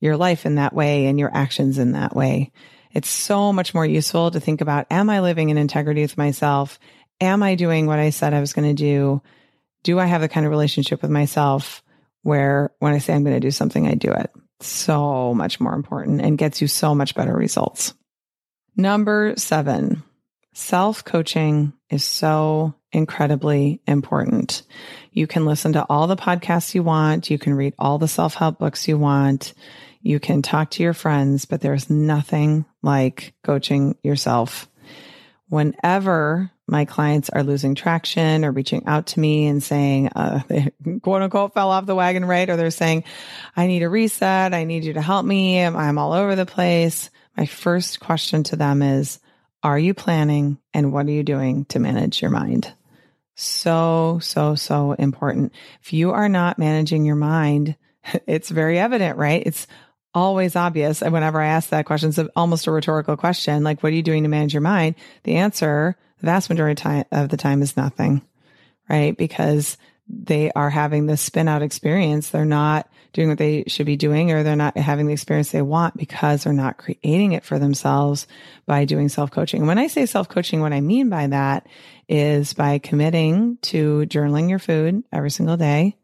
your 0.00 0.16
life 0.16 0.46
in 0.46 0.56
that 0.56 0.72
way 0.72 1.06
and 1.06 1.18
your 1.18 1.34
actions 1.34 1.78
in 1.78 1.92
that 1.92 2.14
way. 2.14 2.52
It's 2.92 3.08
so 3.08 3.52
much 3.52 3.74
more 3.74 3.84
useful 3.84 4.30
to 4.30 4.40
think 4.40 4.60
about 4.60 4.86
Am 4.90 5.10
I 5.10 5.20
living 5.20 5.50
in 5.50 5.58
integrity 5.58 6.02
with 6.02 6.16
myself? 6.16 6.78
Am 7.20 7.42
I 7.42 7.54
doing 7.54 7.86
what 7.86 7.98
I 7.98 8.10
said 8.10 8.34
I 8.34 8.40
was 8.40 8.52
going 8.52 8.68
to 8.68 8.74
do? 8.74 9.22
Do 9.82 9.98
I 9.98 10.06
have 10.06 10.20
the 10.20 10.28
kind 10.28 10.46
of 10.46 10.50
relationship 10.50 11.02
with 11.02 11.10
myself 11.10 11.82
where 12.22 12.72
when 12.78 12.92
I 12.92 12.98
say 12.98 13.14
I'm 13.14 13.24
going 13.24 13.36
to 13.36 13.40
do 13.40 13.50
something, 13.50 13.86
I 13.86 13.94
do 13.94 14.12
it? 14.12 14.30
So 14.60 15.34
much 15.34 15.60
more 15.60 15.74
important 15.74 16.20
and 16.22 16.38
gets 16.38 16.60
you 16.60 16.68
so 16.68 16.94
much 16.94 17.14
better 17.14 17.34
results. 17.34 17.94
Number 18.76 19.34
seven, 19.36 20.02
self 20.54 21.04
coaching 21.04 21.72
is 21.90 22.04
so 22.04 22.74
incredibly 22.96 23.80
important. 23.86 24.62
You 25.12 25.26
can 25.26 25.44
listen 25.44 25.74
to 25.74 25.86
all 25.88 26.06
the 26.06 26.16
podcasts 26.16 26.74
you 26.74 26.82
want. 26.82 27.30
You 27.30 27.38
can 27.38 27.54
read 27.54 27.74
all 27.78 27.98
the 27.98 28.08
self 28.08 28.34
help 28.34 28.58
books 28.58 28.88
you 28.88 28.98
want. 28.98 29.54
You 30.00 30.18
can 30.18 30.42
talk 30.42 30.70
to 30.72 30.82
your 30.82 30.94
friends, 30.94 31.44
but 31.44 31.60
there's 31.60 31.90
nothing 31.90 32.64
like 32.82 33.34
coaching 33.44 33.96
yourself. 34.02 34.68
Whenever 35.48 36.50
my 36.66 36.84
clients 36.84 37.30
are 37.30 37.44
losing 37.44 37.74
traction 37.74 38.44
or 38.44 38.50
reaching 38.50 38.86
out 38.86 39.08
to 39.08 39.20
me 39.20 39.46
and 39.46 39.62
saying, 39.62 40.08
uh, 40.16 40.40
they 40.48 40.72
quote 41.02 41.22
unquote 41.22 41.54
fell 41.54 41.70
off 41.70 41.86
the 41.86 41.94
wagon, 41.94 42.24
right? 42.24 42.48
Or 42.48 42.56
they're 42.56 42.70
saying, 42.70 43.04
I 43.56 43.66
need 43.66 43.82
a 43.82 43.88
reset. 43.88 44.54
I 44.54 44.64
need 44.64 44.84
you 44.84 44.94
to 44.94 45.02
help 45.02 45.24
me. 45.24 45.60
I'm, 45.60 45.76
I'm 45.76 45.98
all 45.98 46.12
over 46.12 46.34
the 46.34 46.46
place. 46.46 47.10
My 47.36 47.46
first 47.46 48.00
question 48.00 48.42
to 48.44 48.56
them 48.56 48.82
is, 48.82 49.20
are 49.62 49.78
you 49.78 49.94
planning 49.94 50.58
and 50.72 50.92
what 50.92 51.06
are 51.06 51.10
you 51.10 51.24
doing 51.24 51.64
to 51.66 51.78
manage 51.78 52.22
your 52.22 52.30
mind? 52.30 52.72
So, 53.36 54.18
so, 54.22 54.54
so 54.54 54.92
important. 54.92 55.52
If 55.82 55.92
you 55.92 56.10
are 56.10 56.28
not 56.28 56.58
managing 56.58 57.04
your 57.04 57.16
mind, 57.16 57.76
it's 58.26 58.48
very 58.48 58.78
evident, 58.78 59.18
right? 59.18 59.42
It's 59.44 59.66
always 60.14 60.56
obvious. 60.56 61.02
And 61.02 61.12
whenever 61.12 61.40
I 61.40 61.48
ask 61.48 61.68
that 61.68 61.84
question, 61.84 62.08
it's 62.08 62.18
almost 62.34 62.66
a 62.66 62.72
rhetorical 62.72 63.16
question. 63.16 63.62
Like, 63.62 63.82
what 63.82 63.92
are 63.92 63.96
you 63.96 64.02
doing 64.02 64.22
to 64.22 64.30
manage 64.30 64.54
your 64.54 64.62
mind? 64.62 64.94
The 65.24 65.36
answer, 65.36 65.96
the 66.20 66.26
vast 66.26 66.48
majority 66.48 67.04
of 67.12 67.28
the 67.28 67.36
time 67.36 67.60
is 67.60 67.76
nothing, 67.76 68.22
right? 68.88 69.14
Because 69.16 69.76
they 70.08 70.50
are 70.52 70.70
having 70.70 71.06
this 71.06 71.20
spin 71.20 71.48
out 71.48 71.62
experience. 71.62 72.30
They're 72.30 72.44
not 72.44 72.88
doing 73.12 73.28
what 73.28 73.38
they 73.38 73.64
should 73.66 73.86
be 73.86 73.96
doing, 73.96 74.30
or 74.30 74.42
they're 74.42 74.56
not 74.56 74.76
having 74.76 75.06
the 75.06 75.12
experience 75.12 75.50
they 75.50 75.62
want 75.62 75.96
because 75.96 76.44
they're 76.44 76.52
not 76.52 76.78
creating 76.78 77.32
it 77.32 77.44
for 77.44 77.58
themselves 77.58 78.26
by 78.66 78.84
doing 78.84 79.08
self 79.08 79.30
coaching. 79.30 79.66
When 79.66 79.78
I 79.78 79.86
say 79.86 80.06
self 80.06 80.28
coaching, 80.28 80.60
what 80.60 80.72
I 80.72 80.80
mean 80.80 81.08
by 81.08 81.26
that 81.28 81.66
is 82.08 82.52
by 82.52 82.78
committing 82.78 83.58
to 83.62 84.06
journaling 84.06 84.48
your 84.48 84.58
food 84.58 85.02
every 85.12 85.30
single 85.30 85.56
day, 85.56 85.96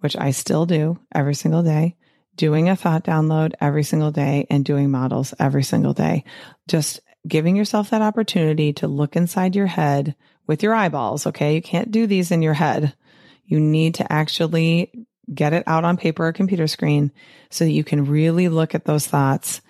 which 0.00 0.16
I 0.16 0.32
still 0.32 0.66
do 0.66 0.98
every 1.14 1.34
single 1.34 1.62
day 1.62 1.96
doing 2.36 2.68
a 2.68 2.76
thought 2.76 3.04
download 3.04 3.52
every 3.60 3.82
single 3.82 4.10
day 4.10 4.46
and 4.50 4.64
doing 4.64 4.90
models 4.90 5.34
every 5.38 5.62
single 5.62 5.92
day. 5.92 6.24
Just 6.68 7.00
giving 7.26 7.56
yourself 7.56 7.90
that 7.90 8.02
opportunity 8.02 8.72
to 8.74 8.88
look 8.88 9.16
inside 9.16 9.54
your 9.54 9.66
head 9.66 10.14
with 10.46 10.62
your 10.62 10.74
eyeballs. 10.74 11.26
Okay. 11.26 11.54
You 11.54 11.62
can't 11.62 11.90
do 11.90 12.06
these 12.06 12.30
in 12.30 12.42
your 12.42 12.54
head. 12.54 12.94
You 13.52 13.60
need 13.60 13.96
to 13.96 14.10
actually 14.10 15.06
get 15.32 15.52
it 15.52 15.62
out 15.66 15.84
on 15.84 15.98
paper 15.98 16.26
or 16.26 16.32
computer 16.32 16.66
screen 16.66 17.12
so 17.50 17.66
that 17.66 17.70
you 17.70 17.84
can 17.84 18.06
really 18.06 18.48
look 18.48 18.74
at 18.74 18.86
those 18.86 19.06
thoughts 19.06 19.60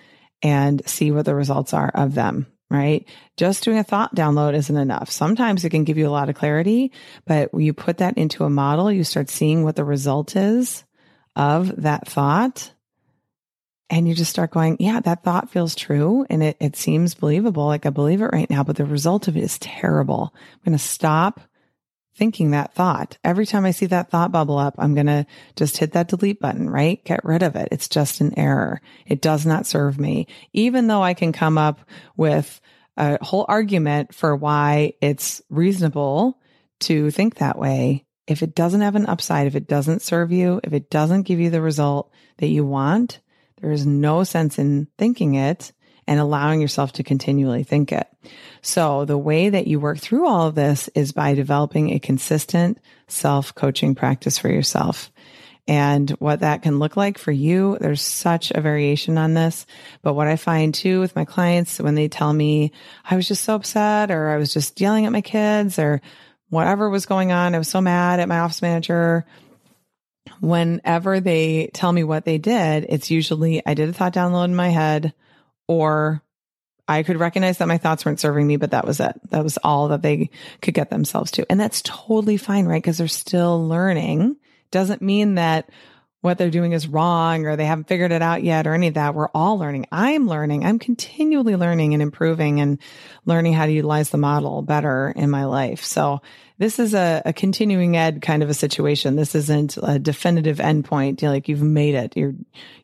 and 0.41 0.81
see 0.87 1.11
what 1.11 1.25
the 1.25 1.35
results 1.35 1.73
are 1.73 1.91
of 1.93 2.13
them. 2.15 2.47
Right. 2.69 3.05
Just 3.35 3.65
doing 3.65 3.79
a 3.79 3.83
thought 3.83 4.15
download 4.15 4.53
isn't 4.53 4.77
enough. 4.77 5.11
Sometimes 5.11 5.65
it 5.65 5.71
can 5.71 5.83
give 5.83 5.97
you 5.97 6.07
a 6.07 6.15
lot 6.15 6.29
of 6.29 6.35
clarity, 6.35 6.93
but 7.25 7.49
you 7.53 7.73
put 7.73 7.97
that 7.97 8.17
into 8.17 8.45
a 8.45 8.49
model, 8.49 8.89
you 8.89 9.03
start 9.03 9.29
seeing 9.29 9.65
what 9.65 9.75
the 9.75 9.83
result 9.83 10.37
is 10.37 10.85
of 11.35 11.81
that 11.81 12.07
thought 12.07 12.71
and 13.89 14.07
you 14.07 14.15
just 14.15 14.31
start 14.31 14.51
going, 14.51 14.77
yeah, 14.79 15.01
that 15.01 15.25
thought 15.25 15.51
feels 15.51 15.75
true 15.75 16.25
and 16.29 16.41
it, 16.41 16.55
it 16.61 16.77
seems 16.77 17.15
believable. 17.15 17.65
Like 17.65 17.85
I 17.85 17.89
believe 17.89 18.21
it 18.21 18.31
right 18.31 18.49
now, 18.49 18.63
but 18.63 18.77
the 18.77 18.85
result 18.85 19.27
of 19.27 19.35
it 19.35 19.43
is 19.43 19.59
terrible. 19.59 20.33
I'm 20.33 20.71
going 20.71 20.77
to 20.77 20.83
stop 20.83 21.41
thinking 22.15 22.51
that 22.51 22.73
thought. 22.73 23.17
Every 23.23 23.45
time 23.45 23.65
I 23.65 23.71
see 23.71 23.87
that 23.87 24.09
thought 24.09 24.31
bubble 24.31 24.57
up, 24.57 24.75
I'm 24.77 24.93
going 24.93 25.07
to 25.07 25.25
just 25.55 25.77
hit 25.77 25.93
that 25.93 26.07
delete 26.07 26.39
button, 26.39 26.69
right? 26.69 27.03
Get 27.03 27.23
rid 27.23 27.43
of 27.43 27.55
it. 27.55 27.69
It's 27.71 27.89
just 27.89 28.21
an 28.21 28.37
error. 28.37 28.81
It 29.05 29.21
does 29.21 29.45
not 29.45 29.65
serve 29.65 29.99
me. 29.99 30.27
Even 30.53 30.87
though 30.87 31.01
I 31.01 31.13
can 31.13 31.31
come 31.31 31.57
up 31.57 31.79
with 32.15 32.61
a 32.97 33.23
whole 33.23 33.45
argument 33.47 34.13
for 34.13 34.35
why 34.35 34.93
it's 35.01 35.41
reasonable 35.49 36.39
to 36.81 37.11
think 37.11 37.35
that 37.35 37.57
way, 37.57 38.05
if 38.27 38.43
it 38.43 38.55
doesn't 38.55 38.81
have 38.81 38.95
an 38.95 39.07
upside, 39.07 39.47
if 39.47 39.55
it 39.55 39.67
doesn't 39.67 40.01
serve 40.01 40.31
you, 40.31 40.61
if 40.63 40.73
it 40.73 40.89
doesn't 40.89 41.23
give 41.23 41.39
you 41.39 41.49
the 41.49 41.61
result 41.61 42.11
that 42.37 42.47
you 42.47 42.65
want, 42.65 43.19
there 43.61 43.71
is 43.71 43.85
no 43.85 44.23
sense 44.23 44.59
in 44.59 44.87
thinking 44.97 45.35
it 45.35 45.71
and 46.07 46.19
allowing 46.19 46.61
yourself 46.61 46.93
to 46.93 47.03
continually 47.03 47.63
think 47.63 47.91
it. 47.91 48.07
So 48.61 49.05
the 49.05 49.17
way 49.17 49.49
that 49.49 49.67
you 49.67 49.79
work 49.79 49.99
through 49.99 50.27
all 50.27 50.47
of 50.47 50.55
this 50.55 50.89
is 50.95 51.11
by 51.11 51.33
developing 51.33 51.91
a 51.91 51.99
consistent 51.99 52.79
self 53.07 53.53
coaching 53.53 53.95
practice 53.95 54.37
for 54.37 54.49
yourself. 54.49 55.11
and 55.67 56.09
what 56.11 56.41
that 56.41 56.61
can 56.61 56.77
look 56.77 56.97
like 56.97 57.17
for 57.17 57.31
you. 57.31 57.77
There's 57.79 58.01
such 58.01 58.51
a 58.51 58.59
variation 58.59 59.17
on 59.17 59.33
this. 59.33 59.65
But 60.01 60.13
what 60.13 60.27
I 60.27 60.35
find 60.35 60.73
too 60.73 60.99
with 60.99 61.15
my 61.15 61.23
clients 61.23 61.79
when 61.79 61.95
they 61.95 62.09
tell 62.09 62.33
me 62.33 62.73
I 63.09 63.15
was 63.15 63.27
just 63.27 63.45
so 63.45 63.55
upset 63.55 64.11
or 64.11 64.29
I 64.29 64.37
was 64.37 64.53
just 64.53 64.81
yelling 64.81 65.05
at 65.05 65.13
my 65.13 65.21
kids 65.21 65.79
or 65.79 66.01
whatever 66.49 66.89
was 66.89 67.05
going 67.05 67.31
on, 67.31 67.55
I 67.55 67.59
was 67.59 67.69
so 67.69 67.81
mad 67.81 68.19
at 68.19 68.27
my 68.27 68.39
office 68.39 68.61
manager. 68.61 69.25
Whenever 70.41 71.19
they 71.21 71.69
tell 71.73 71.91
me 71.91 72.03
what 72.03 72.25
they 72.25 72.37
did, 72.37 72.85
it's 72.89 73.09
usually 73.09 73.61
I 73.65 73.73
did 73.73 73.87
a 73.87 73.93
thought 73.93 74.13
download 74.13 74.45
in 74.45 74.55
my 74.55 74.69
head 74.69 75.13
or 75.67 76.21
I 76.87 77.03
could 77.03 77.17
recognize 77.17 77.59
that 77.59 77.67
my 77.67 77.77
thoughts 77.77 78.05
weren't 78.05 78.19
serving 78.19 78.45
me, 78.45 78.57
but 78.57 78.71
that 78.71 78.85
was 78.85 78.99
it. 78.99 79.19
That 79.29 79.43
was 79.43 79.57
all 79.63 79.89
that 79.89 80.01
they 80.01 80.29
could 80.61 80.73
get 80.73 80.89
themselves 80.89 81.31
to. 81.31 81.45
And 81.49 81.59
that's 81.59 81.81
totally 81.81 82.37
fine, 82.37 82.65
right? 82.65 82.81
Because 82.81 82.97
they're 82.97 83.07
still 83.07 83.67
learning. 83.67 84.35
Doesn't 84.71 85.01
mean 85.01 85.35
that 85.35 85.69
what 86.23 86.37
they're 86.37 86.49
doing 86.49 86.71
is 86.71 86.87
wrong 86.87 87.45
or 87.45 87.57
they 87.57 87.65
haven't 87.65 87.89
figured 87.89 88.13
it 88.13 88.21
out 88.21 88.43
yet 88.43 88.65
or 88.65 88.73
any 88.73 88.87
of 88.87 88.93
that. 88.93 89.13
We're 89.13 89.27
all 89.33 89.57
learning. 89.57 89.87
I'm 89.91 90.25
learning. 90.25 90.65
I'm 90.65 90.79
continually 90.79 91.57
learning 91.57 91.93
and 91.93 92.01
improving 92.01 92.61
and 92.61 92.79
learning 93.25 93.51
how 93.51 93.65
to 93.65 93.71
utilize 93.73 94.09
the 94.09 94.17
model 94.17 94.61
better 94.61 95.11
in 95.17 95.29
my 95.29 95.43
life. 95.43 95.83
So 95.83 96.21
this 96.57 96.79
is 96.79 96.93
a, 96.93 97.21
a 97.25 97.33
continuing 97.33 97.97
ed 97.97 98.21
kind 98.21 98.41
of 98.41 98.49
a 98.49 98.53
situation. 98.53 99.17
This 99.17 99.35
isn't 99.35 99.77
a 99.83 99.99
definitive 99.99 100.59
endpoint. 100.59 101.21
You're 101.21 101.29
like 101.29 101.49
you've 101.49 101.61
made 101.61 101.95
it. 101.95 102.15
You're, 102.15 102.35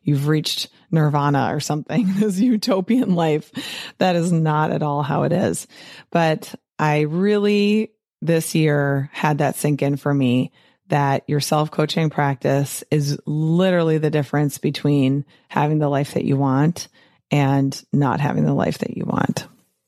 you've 0.02 0.28
reached 0.28 0.68
nirvana 0.90 1.48
or 1.50 1.60
something, 1.60 2.12
this 2.18 2.38
utopian 2.38 3.14
life. 3.14 3.50
That 3.96 4.16
is 4.16 4.30
not 4.30 4.70
at 4.70 4.82
all 4.82 5.02
how 5.02 5.22
it 5.22 5.32
is. 5.32 5.66
But 6.10 6.54
I 6.78 7.00
really 7.00 7.92
this 8.20 8.54
year 8.54 9.08
had 9.14 9.38
that 9.38 9.56
sink 9.56 9.80
in 9.80 9.96
for 9.96 10.12
me 10.12 10.52
that 10.90 11.24
your 11.26 11.40
self 11.40 11.70
coaching 11.70 12.10
practice 12.10 12.84
is 12.90 13.18
literally 13.26 13.98
the 13.98 14.10
difference 14.10 14.58
between 14.58 15.24
having 15.48 15.78
the 15.78 15.88
life 15.88 16.14
that 16.14 16.24
you 16.24 16.36
want 16.36 16.88
and 17.30 17.82
not 17.92 18.20
having 18.20 18.44
the 18.44 18.54
life 18.54 18.78
that 18.78 18.96
you 18.96 19.04
want. 19.04 19.46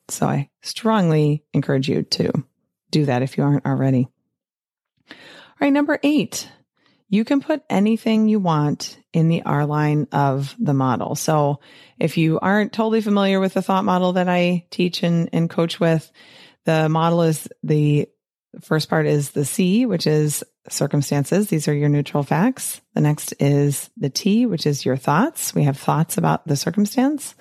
So 0.09 0.27
I 0.27 0.51
strongly 0.63 1.45
encourage 1.53 1.89
you 1.89 2.03
to 2.03 2.45
do 2.91 3.07
that 3.07 3.23
if 3.23 3.37
you 3.37 3.45
aren't 3.45 3.67
already. 3.67 4.09
All 5.11 5.17
right, 5.61 5.73
number 5.73 5.99
eight, 6.03 6.49
you 7.09 7.25
can 7.25 7.41
put 7.41 7.63
anything 7.69 8.29
you 8.29 8.41
want 8.41 8.99
in 9.13 9.29
the 9.29 9.43
R 9.43 9.67
line 9.67 10.09
of 10.13 10.55
the 10.59 10.75
model. 10.75 11.15
So 11.15 11.61
if 11.99 12.17
you 12.17 12.39
aren't 12.41 12.73
totally 12.73 13.01
familiar 13.01 13.39
with 13.41 13.55
the 13.55 13.63
thought 13.63 13.85
model 13.85 14.15
that 14.15 14.29
I 14.29 14.67
teach 14.71 15.03
and, 15.03 15.29
and 15.33 15.51
coach 15.51 15.79
with, 15.79 16.11
the 16.65 16.89
model 16.89 17.23
is 17.23 17.49
the 17.63 18.09
first 18.61 18.89
part 18.89 19.07
is 19.07 19.31
the 19.31 19.45
C, 19.45 19.87
which 19.87 20.07
is 20.07 20.45
circumstances. 20.69 21.49
These 21.49 21.69
are 21.69 21.75
your 21.75 21.89
neutral 21.89 22.23
facts. 22.23 22.81
The 22.95 23.01
next 23.01 23.35
is 23.41 23.91
the 23.97 24.11
T, 24.11 24.47
which 24.47 24.67
is 24.67 24.85
your 24.85 24.97
thoughts. 24.97 25.55
We 25.55 25.65
have 25.65 25.77
thoughts 25.77 26.17
about 26.17 26.47
the 26.47 26.57
circumstance. 26.57 27.35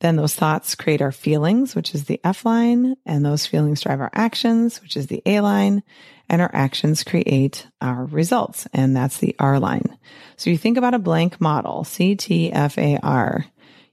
Then 0.00 0.16
those 0.16 0.34
thoughts 0.34 0.74
create 0.74 1.02
our 1.02 1.12
feelings, 1.12 1.74
which 1.74 1.94
is 1.94 2.04
the 2.04 2.20
F 2.22 2.44
line, 2.44 2.94
and 3.04 3.24
those 3.24 3.46
feelings 3.46 3.80
drive 3.80 4.00
our 4.00 4.10
actions, 4.14 4.80
which 4.80 4.96
is 4.96 5.08
the 5.08 5.22
A 5.26 5.40
line, 5.40 5.82
and 6.28 6.40
our 6.40 6.50
actions 6.52 7.02
create 7.02 7.66
our 7.80 8.04
results, 8.04 8.68
and 8.72 8.94
that's 8.94 9.18
the 9.18 9.34
R 9.38 9.58
line. 9.58 9.98
So 10.36 10.50
you 10.50 10.58
think 10.58 10.78
about 10.78 10.94
a 10.94 11.00
blank 11.00 11.40
model, 11.40 11.82
CTFAR, 11.82 13.44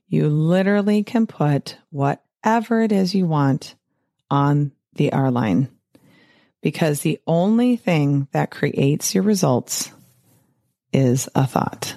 you 0.08 0.28
literally 0.28 1.02
can 1.02 1.26
put 1.26 1.76
whatever 1.90 2.82
it 2.82 2.92
is 2.92 3.14
you 3.14 3.26
want 3.26 3.74
on 4.30 4.70
the 4.94 5.12
R 5.12 5.32
line 5.32 5.75
because 6.66 7.02
the 7.02 7.20
only 7.28 7.76
thing 7.76 8.26
that 8.32 8.50
creates 8.50 9.14
your 9.14 9.22
results 9.22 9.92
is 10.92 11.28
a 11.32 11.46
thought. 11.46 11.96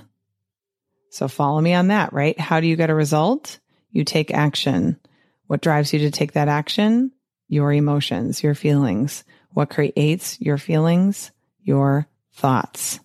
So 1.09 1.27
follow 1.27 1.59
me 1.59 1.73
on 1.73 1.87
that, 1.87 2.13
right? 2.13 2.39
How 2.39 2.59
do 2.59 2.67
you 2.67 2.75
get 2.75 2.91
a 2.91 2.93
result? 2.93 3.57
You 3.89 4.03
take 4.03 4.31
action. 4.31 4.99
What 5.47 5.63
drives 5.63 5.91
you 5.91 5.97
to 6.01 6.11
take 6.11 6.33
that 6.33 6.49
action? 6.49 7.11
Your 7.47 7.73
emotions, 7.73 8.43
your 8.43 8.53
feelings. 8.53 9.23
What 9.53 9.71
creates 9.71 10.39
your 10.39 10.59
feelings? 10.59 11.31
Your 11.63 12.07
thoughts. 12.33 12.99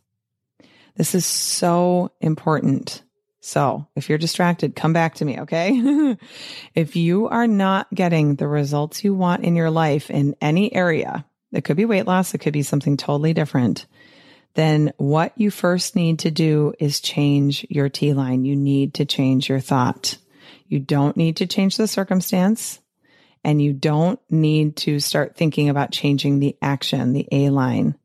This 0.97 1.14
is 1.14 1.25
so 1.25 2.12
important. 2.21 3.02
So 3.40 3.87
if 3.97 4.11
you're 4.11 4.18
distracted, 4.18 4.76
come 4.76 4.92
back 4.92 5.14
to 5.14 5.25
me, 5.25 5.40
okay? 5.40 6.18
if 6.75 6.94
you 6.94 7.26
are 7.28 7.47
not 7.47 7.87
getting 7.94 8.35
the 8.35 8.49
results 8.49 9.02
you 9.02 9.14
want 9.14 9.44
in 9.44 9.56
your 9.56 9.71
life 9.71 10.11
in 10.11 10.37
any 10.42 10.71
area, 10.71 11.25
it 11.55 11.65
could 11.65 11.77
be 11.77 11.85
weight 11.85 12.07
loss, 12.07 12.35
it 12.35 12.38
could 12.38 12.53
be 12.53 12.62
something 12.62 12.97
totally 12.97 13.33
different, 13.33 13.87
then 14.55 14.93
what 14.97 15.33
you 15.37 15.51
first 15.51 15.97
need 15.97 16.21
to 16.21 16.31
do 16.31 16.75
is 16.79 17.01
change 17.01 17.67
your 17.69 17.88
T 17.88 18.12
line. 18.12 18.45
You 18.45 18.57
need 18.57 18.95
to 18.95 19.05
change 19.05 19.49
your 19.49 19.61
thought. 19.61 20.17
You 20.67 20.79
don't 20.79 21.17
need 21.17 21.37
to 21.38 21.47
change 21.47 21.77
the 21.77 21.88
circumstance 21.88 22.81
and 23.43 23.61
you 23.61 23.73
don't 23.73 24.19
need 24.31 24.77
to 24.77 25.01
start 25.01 25.37
thinking 25.37 25.69
about 25.69 25.90
changing 25.90 26.38
the 26.38 26.57
action, 26.62 27.12
the 27.12 27.29
A 27.31 27.51
line. 27.51 27.97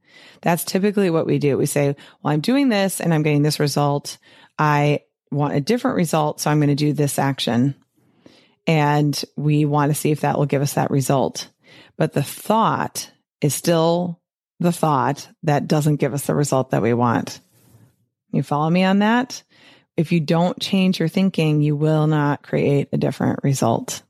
That's 0.41 0.63
typically 0.63 1.09
what 1.09 1.25
we 1.25 1.39
do. 1.39 1.57
We 1.57 1.65
say, 1.65 1.95
well, 2.21 2.33
I'm 2.33 2.41
doing 2.41 2.69
this 2.69 2.99
and 2.99 3.13
I'm 3.13 3.23
getting 3.23 3.43
this 3.43 3.59
result. 3.59 4.17
I 4.57 5.01
want 5.31 5.53
a 5.53 5.61
different 5.61 5.97
result. 5.97 6.41
So 6.41 6.49
I'm 6.49 6.59
going 6.59 6.69
to 6.69 6.75
do 6.75 6.93
this 6.93 7.19
action. 7.19 7.75
And 8.67 9.19
we 9.35 9.65
want 9.65 9.91
to 9.91 9.95
see 9.95 10.11
if 10.11 10.21
that 10.21 10.37
will 10.37 10.45
give 10.45 10.61
us 10.61 10.73
that 10.73 10.91
result. 10.91 11.49
But 11.97 12.13
the 12.13 12.23
thought 12.23 13.11
is 13.41 13.53
still 13.53 14.19
the 14.59 14.71
thought 14.71 15.27
that 15.43 15.67
doesn't 15.67 15.97
give 15.97 16.13
us 16.13 16.25
the 16.25 16.35
result 16.35 16.71
that 16.71 16.81
we 16.81 16.93
want. 16.93 17.39
You 18.31 18.43
follow 18.43 18.69
me 18.69 18.83
on 18.83 18.99
that? 18.99 19.43
If 19.97 20.11
you 20.11 20.19
don't 20.19 20.59
change 20.59 20.99
your 20.99 21.09
thinking, 21.09 21.61
you 21.61 21.75
will 21.75 22.07
not 22.07 22.43
create 22.43 22.89
a 22.91 22.97
different 22.97 23.39
result. 23.43 24.01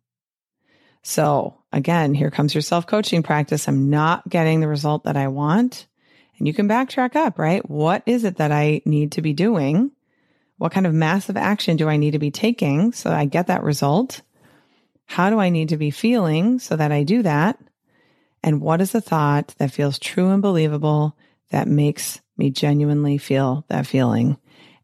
So 1.01 1.55
again, 1.71 2.13
here 2.13 2.31
comes 2.31 2.53
your 2.53 2.61
self 2.61 2.85
coaching 2.85 3.23
practice. 3.23 3.67
I'm 3.67 3.89
not 3.89 4.27
getting 4.27 4.59
the 4.59 4.67
result 4.67 5.05
that 5.05 5.17
I 5.17 5.27
want. 5.27 5.87
And 6.37 6.47
you 6.47 6.53
can 6.53 6.69
backtrack 6.69 7.15
up, 7.15 7.37
right? 7.37 7.67
What 7.69 8.03
is 8.05 8.23
it 8.23 8.37
that 8.37 8.51
I 8.51 8.81
need 8.85 9.13
to 9.13 9.21
be 9.21 9.33
doing? 9.33 9.91
What 10.57 10.71
kind 10.71 10.85
of 10.85 10.93
massive 10.93 11.37
action 11.37 11.77
do 11.77 11.89
I 11.89 11.97
need 11.97 12.11
to 12.11 12.19
be 12.19 12.31
taking 12.31 12.91
so 12.91 13.11
I 13.11 13.25
get 13.25 13.47
that 13.47 13.63
result? 13.63 14.21
How 15.05 15.29
do 15.29 15.39
I 15.39 15.49
need 15.49 15.69
to 15.69 15.77
be 15.77 15.91
feeling 15.91 16.59
so 16.59 16.75
that 16.75 16.91
I 16.91 17.03
do 17.03 17.23
that? 17.23 17.57
And 18.43 18.61
what 18.61 18.81
is 18.81 18.95
a 18.95 19.01
thought 19.01 19.53
that 19.57 19.71
feels 19.71 19.99
true 19.99 20.29
and 20.29 20.41
believable 20.41 21.17
that 21.51 21.67
makes 21.67 22.21
me 22.37 22.51
genuinely 22.51 23.17
feel 23.17 23.65
that 23.67 23.87
feeling? 23.87 24.37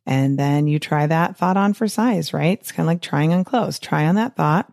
And 0.05 0.37
then 0.37 0.67
you 0.67 0.77
try 0.77 1.07
that 1.07 1.37
thought 1.37 1.57
on 1.57 1.73
for 1.73 1.87
size, 1.87 2.33
right? 2.33 2.59
It's 2.59 2.71
kind 2.71 2.85
of 2.85 2.87
like 2.87 3.01
trying 3.01 3.33
on 3.33 3.43
clothes. 3.43 3.79
Try 3.79 4.05
on 4.05 4.15
that 4.15 4.35
thought 4.35 4.71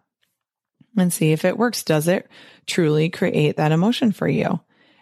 and 0.96 1.12
see 1.12 1.32
if 1.32 1.44
it 1.44 1.56
works. 1.56 1.82
Does 1.82 2.08
it 2.08 2.28
truly 2.66 3.08
create 3.08 3.56
that 3.56 3.72
emotion 3.72 4.12
for 4.12 4.28
you? 4.28 4.60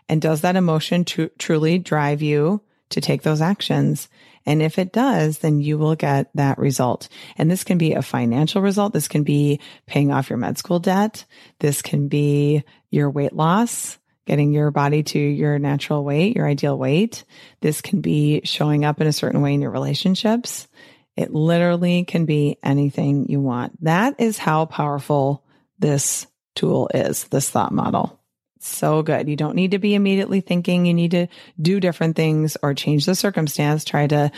And 0.08 0.20
does 0.20 0.42
that 0.42 0.56
emotion 0.56 1.04
tr- 1.04 1.24
truly 1.38 1.78
drive 1.78 2.22
you 2.22 2.62
to 2.90 3.00
take 3.00 3.22
those 3.22 3.40
actions? 3.40 4.08
And 4.46 4.62
if 4.62 4.78
it 4.78 4.92
does, 4.92 5.38
then 5.38 5.60
you 5.60 5.78
will 5.78 5.96
get 5.96 6.30
that 6.34 6.58
result. 6.58 7.08
And 7.36 7.50
this 7.50 7.64
can 7.64 7.78
be 7.78 7.92
a 7.92 8.02
financial 8.02 8.62
result. 8.62 8.92
This 8.92 9.08
can 9.08 9.22
be 9.22 9.60
paying 9.86 10.12
off 10.12 10.30
your 10.30 10.38
med 10.38 10.58
school 10.58 10.78
debt. 10.78 11.24
This 11.58 11.82
can 11.82 12.08
be 12.08 12.64
your 12.90 13.10
weight 13.10 13.32
loss, 13.32 13.98
getting 14.26 14.52
your 14.52 14.70
body 14.70 15.02
to 15.02 15.18
your 15.18 15.58
natural 15.58 16.04
weight, 16.04 16.36
your 16.36 16.46
ideal 16.46 16.78
weight. 16.78 17.24
This 17.60 17.80
can 17.80 18.00
be 18.00 18.42
showing 18.44 18.84
up 18.84 19.00
in 19.00 19.06
a 19.06 19.12
certain 19.12 19.40
way 19.40 19.54
in 19.54 19.62
your 19.62 19.70
relationships. 19.70 20.68
It 21.16 21.32
literally 21.32 22.04
can 22.04 22.24
be 22.26 22.58
anything 22.62 23.26
you 23.28 23.40
want. 23.40 23.82
That 23.84 24.20
is 24.20 24.38
how 24.38 24.66
powerful 24.66 25.44
this 25.78 26.26
tool 26.54 26.90
is, 26.94 27.24
this 27.24 27.50
thought 27.50 27.72
model. 27.72 28.20
So 28.60 29.02
good. 29.02 29.28
You 29.28 29.36
don't 29.36 29.56
need 29.56 29.70
to 29.70 29.78
be 29.78 29.94
immediately 29.94 30.40
thinking 30.40 30.84
you 30.84 30.94
need 30.94 31.12
to 31.12 31.28
do 31.60 31.80
different 31.80 32.14
things 32.14 32.56
or 32.62 32.74
change 32.74 33.06
the 33.06 33.14
circumstance. 33.14 33.84
Try 33.84 34.06
to 34.08 34.30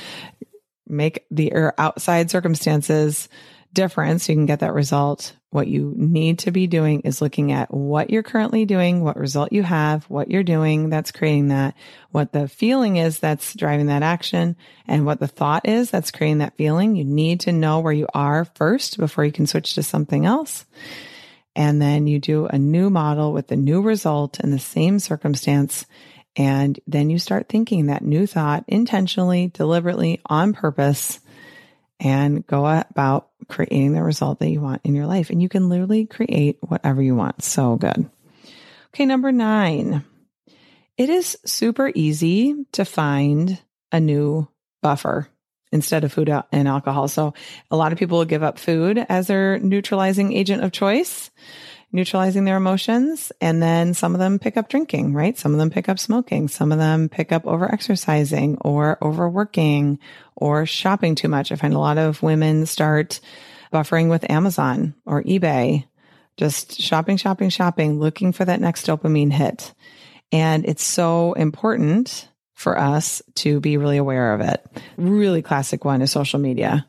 make 0.87 1.27
the 1.31 1.53
outside 1.77 2.31
circumstances 2.31 3.29
different 3.73 4.21
so 4.21 4.33
you 4.33 4.39
can 4.39 4.47
get 4.47 4.61
that 4.61 4.75
result. 4.75 5.35
What 5.53 5.69
you 5.69 5.95
need 5.97 6.41
to 6.41 6.51
be 6.51 6.67
doing 6.67 7.03
is 7.03 7.23
looking 7.23 7.53
at 7.53 7.73
what 7.73 8.11
you're 8.11 8.23
currently 8.23 8.65
doing, 8.65 9.05
what 9.05 9.17
result 9.17 9.53
you 9.53 9.63
have, 9.63 10.05
what 10.05 10.31
you're 10.31 10.43
doing 10.43 10.91
that's 10.91 11.13
creating 11.13 11.49
that, 11.49 11.75
what 12.11 12.33
the 12.33 12.49
feeling 12.49 12.97
is 12.97 13.21
that's 13.21 13.55
driving 13.55 13.87
that 13.87 14.03
action, 14.03 14.57
and 14.89 15.07
what 15.07 15.21
the 15.21 15.29
thought 15.29 15.69
is 15.69 15.91
that's 15.91 16.11
creating 16.11 16.39
that 16.39 16.57
feeling. 16.57 16.97
You 16.97 17.05
need 17.05 17.41
to 17.41 17.53
know 17.53 17.81
where 17.81 17.93
you 17.93 18.09
are 18.13 18.47
first 18.57 18.99
before 18.99 19.25
you 19.25 19.33
can 19.33 19.47
switch 19.47 19.75
to 19.75 19.83
something 19.83 20.27
else 20.27 20.65
and 21.55 21.81
then 21.81 22.07
you 22.07 22.19
do 22.19 22.47
a 22.47 22.59
new 22.59 22.91
model 22.91 23.33
with 23.33 23.49
the 23.49 23.57
new 23.57 23.83
result 23.83 24.41
in 24.41 24.51
the 24.51 24.59
same 24.59 24.99
circumstance. 24.99 25.87
And 26.35 26.79
then 26.87 27.11
you 27.11 27.19
start 27.19 27.49
thinking 27.49 27.87
that 27.87 28.03
new 28.03 28.27
thought 28.27 28.65
intentionally, 28.67 29.49
deliberately, 29.49 30.21
on 30.25 30.55
purpose, 30.55 31.21
and 32.01 32.47
go 32.47 32.67
about 32.67 33.29
creating 33.49 33.93
the 33.93 34.03
result 34.03 34.39
that 34.41 34.51
you 34.51 34.61
want 34.61 34.83
in 34.85 34.95
your 34.95 35.07
life. 35.07 35.31
And 35.31 35.43
you 35.43 35.49
can 35.49 35.69
literally 35.69 36.07
create 36.07 36.59
whatever 36.61 37.03
you 37.03 37.15
want. 37.15 37.43
So 37.43 37.77
good. 37.77 38.09
Okay, 38.95 39.07
number 39.07 39.33
nine. 39.33 40.05
It 40.99 41.09
is 41.09 41.39
super 41.45 41.91
easy 41.95 42.67
to 42.73 42.85
find 42.85 43.59
a 43.91 44.01
new 44.01 44.49
buffer 44.83 45.29
instead 45.73 46.05
of 46.05 46.13
food 46.13 46.31
and 46.53 46.69
alcohol. 46.69 47.09
So 47.09 47.33
a 47.71 47.77
lot 47.77 47.93
of 47.93 47.99
people 47.99 48.19
will 48.19 48.27
give 48.27 48.43
up 48.43 48.59
food 48.59 48.99
as 49.09 49.27
their 49.27 49.59
neutralizing 49.59 50.33
agent 50.33 50.63
of 50.63 50.71
choice, 50.71 51.31
neutralizing 51.93 52.45
their 52.45 52.57
emotions. 52.57 53.31
And 53.41 53.63
then 53.63 53.95
some 53.95 54.15
of 54.15 54.19
them 54.19 54.39
pick 54.39 54.57
up 54.57 54.69
drinking, 54.69 55.13
right? 55.13 55.37
Some 55.37 55.53
of 55.53 55.59
them 55.59 55.71
pick 55.71 55.89
up 55.89 55.99
smoking. 55.99 56.49
Some 56.49 56.73
of 56.73 56.79
them 56.79 57.09
pick 57.09 57.31
up 57.33 57.47
over 57.47 57.71
exercising 57.71 58.57
or 58.63 58.99
overworking 59.03 59.99
or 60.35 60.67
shopping 60.67 61.15
too 61.15 61.29
much. 61.29 61.53
I 61.53 61.57
find 61.57 61.75
a 61.75 61.79
lot 61.79 61.99
of 61.99 62.23
women 62.23 62.67
start 62.67 63.21
buffering 63.73 64.09
with 64.09 64.31
Amazon 64.31 64.95
or 65.07 65.23
eBay, 65.23 65.85
just 66.37 66.81
shopping, 66.81 67.17
shopping, 67.17 67.51
shopping, 67.51 68.01
looking 68.01 68.33
for 68.33 68.45
that 68.45 68.61
next 68.61 68.87
dopamine 68.87 69.33
hit. 69.33 69.75
And 70.33 70.65
it's 70.65 70.83
so 70.83 71.35
important 71.35 72.29
for 72.55 72.79
us 72.79 73.23
to 73.35 73.61
be 73.61 73.77
really 73.77 73.99
aware 73.99 74.33
of 74.33 74.41
it. 74.41 74.65
Really 74.97 75.43
classic 75.43 75.85
one 75.85 76.01
is 76.01 76.11
social 76.11 76.39
media. 76.39 76.87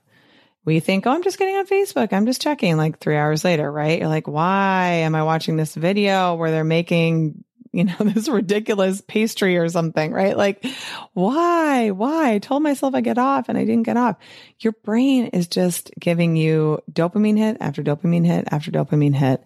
We 0.66 0.80
think, 0.80 1.06
oh, 1.06 1.12
I'm 1.12 1.24
just 1.24 1.38
getting 1.38 1.56
on 1.56 1.68
Facebook. 1.68 2.14
I'm 2.14 2.26
just 2.26 2.42
checking 2.42 2.78
like 2.78 3.00
three 3.00 3.18
hours 3.18 3.44
later, 3.44 3.72
right? 3.72 4.00
You're 4.00 4.08
like, 4.08 4.28
why 4.28 4.88
am 5.02 5.16
I 5.16 5.24
watching 5.24 5.58
this 5.58 5.76
video 5.76 6.36
where 6.36 6.52
they're 6.52 6.64
making, 6.64 7.44
you 7.72 7.84
know, 7.84 7.96
this 8.00 8.30
ridiculous 8.30 9.02
pastry 9.02 9.58
or 9.58 9.68
something, 9.68 10.12
right? 10.12 10.38
Like, 10.38 10.66
why? 11.14 11.92
Why? 11.92 12.34
I 12.34 12.40
told 12.40 12.64
myself 12.64 12.96
I 12.96 13.02
get 13.02 13.18
off 13.18 13.50
and 13.50 13.58
I 13.58 13.66
didn't 13.66 13.84
get 13.84 13.98
off. 13.98 14.18
Your 14.60 14.74
brain 14.84 15.28
is 15.28 15.48
just 15.48 15.92
giving 16.00 16.36
you 16.36 16.80
dopamine 16.92 17.38
hit 17.38 17.58
after 17.60 17.84
dopamine 17.84 18.26
hit 18.26 18.48
after 18.52 18.72
dopamine 18.72 19.16
hit. 19.16 19.44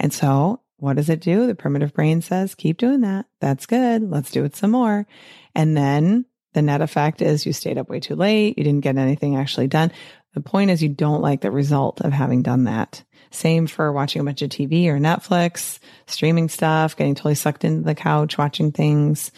And 0.00 0.12
so 0.12 0.60
what 0.78 0.96
does 0.96 1.08
it 1.08 1.20
do? 1.20 1.46
The 1.46 1.54
primitive 1.54 1.94
brain 1.94 2.20
says, 2.22 2.54
keep 2.54 2.76
doing 2.76 3.00
that. 3.00 3.26
That's 3.40 3.66
good. 3.66 4.10
Let's 4.10 4.30
do 4.30 4.44
it 4.44 4.56
some 4.56 4.72
more. 4.72 5.06
And 5.54 5.76
then 5.76 6.26
the 6.56 6.62
net 6.62 6.80
effect 6.80 7.20
is 7.20 7.44
you 7.44 7.52
stayed 7.52 7.76
up 7.76 7.90
way 7.90 8.00
too 8.00 8.16
late. 8.16 8.56
You 8.56 8.64
didn't 8.64 8.80
get 8.80 8.96
anything 8.96 9.36
actually 9.36 9.68
done. 9.68 9.92
The 10.32 10.40
point 10.40 10.70
is 10.70 10.82
you 10.82 10.88
don't 10.88 11.20
like 11.20 11.42
the 11.42 11.50
result 11.50 12.00
of 12.00 12.14
having 12.14 12.42
done 12.42 12.64
that. 12.64 13.04
Same 13.30 13.66
for 13.66 13.92
watching 13.92 14.22
a 14.22 14.24
bunch 14.24 14.40
of 14.40 14.48
TV 14.48 14.86
or 14.86 14.98
Netflix, 14.98 15.80
streaming 16.06 16.48
stuff, 16.48 16.96
getting 16.96 17.14
totally 17.14 17.34
sucked 17.34 17.62
into 17.62 17.82
the 17.82 17.94
couch, 17.94 18.38
watching 18.38 18.72
things. 18.72 19.32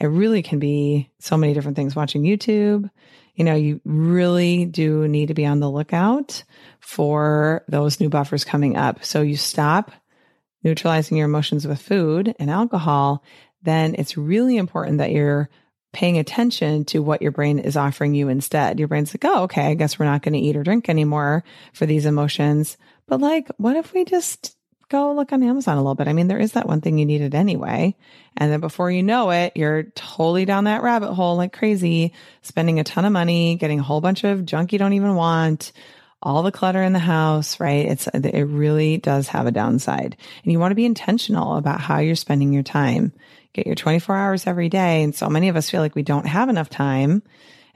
It 0.00 0.06
really 0.06 0.42
can 0.42 0.60
be 0.60 1.10
so 1.18 1.36
many 1.36 1.52
different 1.52 1.76
things. 1.76 1.94
Watching 1.94 2.22
YouTube, 2.22 2.88
you 3.34 3.44
know, 3.44 3.54
you 3.54 3.82
really 3.84 4.64
do 4.64 5.06
need 5.08 5.26
to 5.26 5.34
be 5.34 5.44
on 5.44 5.60
the 5.60 5.70
lookout 5.70 6.42
for 6.80 7.66
those 7.68 8.00
new 8.00 8.08
buffers 8.08 8.46
coming 8.46 8.78
up. 8.78 9.04
So 9.04 9.20
you 9.20 9.36
stop 9.36 9.90
neutralizing 10.64 11.18
your 11.18 11.26
emotions 11.26 11.68
with 11.68 11.82
food 11.82 12.34
and 12.38 12.50
alcohol, 12.50 13.22
then 13.60 13.94
it's 13.98 14.16
really 14.16 14.56
important 14.56 14.98
that 14.98 15.10
you're 15.10 15.50
paying 15.92 16.18
attention 16.18 16.84
to 16.86 17.00
what 17.00 17.22
your 17.22 17.32
brain 17.32 17.58
is 17.58 17.76
offering 17.76 18.14
you 18.14 18.28
instead. 18.28 18.78
Your 18.78 18.88
brain's 18.88 19.12
like, 19.12 19.24
oh, 19.24 19.44
okay, 19.44 19.66
I 19.66 19.74
guess 19.74 19.98
we're 19.98 20.06
not 20.06 20.22
going 20.22 20.32
to 20.32 20.40
eat 20.40 20.56
or 20.56 20.62
drink 20.62 20.88
anymore 20.88 21.44
for 21.74 21.86
these 21.86 22.06
emotions. 22.06 22.78
But 23.06 23.20
like, 23.20 23.48
what 23.58 23.76
if 23.76 23.92
we 23.92 24.04
just 24.04 24.56
go 24.88 25.12
look 25.12 25.32
on 25.32 25.42
Amazon 25.42 25.76
a 25.76 25.80
little 25.80 25.94
bit? 25.94 26.08
I 26.08 26.14
mean, 26.14 26.28
there 26.28 26.38
is 26.38 26.52
that 26.52 26.66
one 26.66 26.80
thing 26.80 26.98
you 26.98 27.04
needed 27.04 27.34
anyway. 27.34 27.94
And 28.36 28.50
then 28.50 28.60
before 28.60 28.90
you 28.90 29.02
know 29.02 29.30
it, 29.30 29.52
you're 29.54 29.84
totally 29.94 30.46
down 30.46 30.64
that 30.64 30.82
rabbit 30.82 31.12
hole 31.12 31.36
like 31.36 31.52
crazy, 31.52 32.14
spending 32.40 32.80
a 32.80 32.84
ton 32.84 33.04
of 33.04 33.12
money, 33.12 33.56
getting 33.56 33.80
a 33.80 33.84
whole 33.84 34.00
bunch 34.00 34.24
of 34.24 34.46
junk 34.46 34.72
you 34.72 34.78
don't 34.78 34.94
even 34.94 35.14
want, 35.14 35.72
all 36.22 36.42
the 36.42 36.52
clutter 36.52 36.82
in 36.82 36.92
the 36.92 36.98
house, 36.98 37.60
right? 37.60 37.86
It's, 37.86 38.06
it 38.06 38.44
really 38.44 38.96
does 38.96 39.28
have 39.28 39.46
a 39.46 39.50
downside 39.50 40.16
and 40.42 40.52
you 40.52 40.58
want 40.58 40.70
to 40.70 40.76
be 40.76 40.86
intentional 40.86 41.56
about 41.56 41.80
how 41.80 41.98
you're 41.98 42.14
spending 42.14 42.52
your 42.52 42.62
time. 42.62 43.12
Get 43.52 43.66
your 43.66 43.74
24 43.74 44.16
hours 44.16 44.46
every 44.46 44.68
day. 44.68 45.02
And 45.02 45.14
so 45.14 45.28
many 45.28 45.48
of 45.48 45.56
us 45.56 45.68
feel 45.68 45.80
like 45.80 45.94
we 45.94 46.02
don't 46.02 46.26
have 46.26 46.48
enough 46.48 46.70
time 46.70 47.22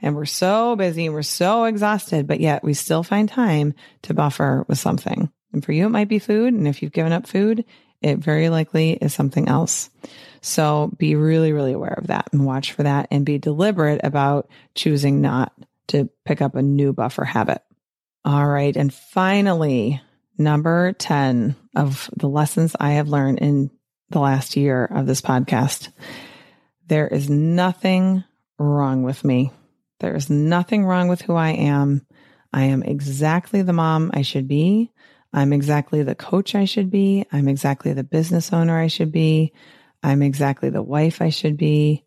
and 0.01 0.15
we're 0.15 0.25
so 0.25 0.75
busy 0.75 1.05
and 1.05 1.13
we're 1.13 1.23
so 1.23 1.65
exhausted, 1.65 2.27
but 2.27 2.39
yet 2.39 2.63
we 2.63 2.73
still 2.73 3.03
find 3.03 3.27
time 3.27 3.73
to 4.03 4.13
buffer 4.13 4.65
with 4.67 4.77
something. 4.77 5.31
And 5.53 5.63
for 5.63 5.71
you, 5.71 5.85
it 5.85 5.89
might 5.89 6.09
be 6.09 6.19
food. 6.19 6.53
And 6.53 6.67
if 6.67 6.81
you've 6.81 6.91
given 6.91 7.13
up 7.13 7.27
food, 7.27 7.65
it 8.01 8.19
very 8.19 8.49
likely 8.49 8.91
is 8.91 9.13
something 9.13 9.47
else. 9.47 9.89
So 10.41 10.91
be 10.97 11.15
really, 11.15 11.51
really 11.51 11.73
aware 11.73 11.95
of 11.97 12.07
that 12.07 12.29
and 12.31 12.45
watch 12.45 12.73
for 12.73 12.83
that 12.83 13.07
and 13.09 13.25
be 13.25 13.39
deliberate 13.39 14.01
about 14.03 14.49
choosing 14.75 15.21
not 15.21 15.51
to 15.87 16.09
pick 16.25 16.41
up 16.41 16.55
a 16.55 16.61
new 16.61 16.93
buffer 16.93 17.25
habit. 17.25 17.61
All 18.23 18.45
right. 18.45 18.75
And 18.75 18.93
finally, 18.93 20.01
number 20.37 20.93
10 20.93 21.55
of 21.75 22.09
the 22.15 22.27
lessons 22.27 22.75
I 22.79 22.91
have 22.91 23.07
learned 23.07 23.39
in 23.39 23.71
the 24.09 24.19
last 24.19 24.55
year 24.55 24.85
of 24.85 25.05
this 25.05 25.21
podcast. 25.21 25.91
There 26.87 27.07
is 27.07 27.29
nothing 27.29 28.23
wrong 28.57 29.03
with 29.03 29.23
me. 29.23 29.51
There 29.99 30.15
is 30.15 30.29
nothing 30.29 30.85
wrong 30.85 31.07
with 31.07 31.21
who 31.21 31.35
I 31.35 31.49
am. 31.49 32.05
I 32.53 32.63
am 32.65 32.83
exactly 32.83 33.61
the 33.61 33.73
mom 33.73 34.11
I 34.13 34.21
should 34.21 34.47
be. 34.47 34.91
I'm 35.33 35.51
exactly 35.51 36.03
the 36.03 36.15
coach 36.15 36.55
I 36.55 36.65
should 36.65 36.89
be. 36.89 37.25
I'm 37.31 37.47
exactly 37.47 37.93
the 37.93 38.03
business 38.03 38.53
owner 38.53 38.79
I 38.79 38.87
should 38.87 39.11
be. 39.11 39.53
I'm 40.01 40.21
exactly 40.21 40.69
the 40.69 40.81
wife 40.81 41.21
I 41.21 41.29
should 41.29 41.57
be. 41.57 42.05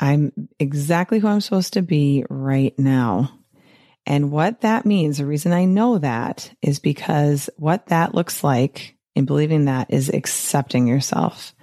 I'm 0.00 0.32
exactly 0.58 1.18
who 1.18 1.28
I'm 1.28 1.40
supposed 1.40 1.74
to 1.74 1.82
be 1.82 2.24
right 2.28 2.76
now. 2.78 3.38
And 4.06 4.32
what 4.32 4.62
that 4.62 4.86
means, 4.86 5.18
the 5.18 5.26
reason 5.26 5.52
I 5.52 5.66
know 5.66 5.98
that 5.98 6.52
is 6.62 6.78
because 6.78 7.50
what 7.56 7.86
that 7.86 8.14
looks 8.14 8.42
like 8.42 8.96
in 9.14 9.24
believing 9.24 9.66
that 9.66 9.92
is 9.92 10.08
accepting 10.08 10.86
yourself, 10.86 11.54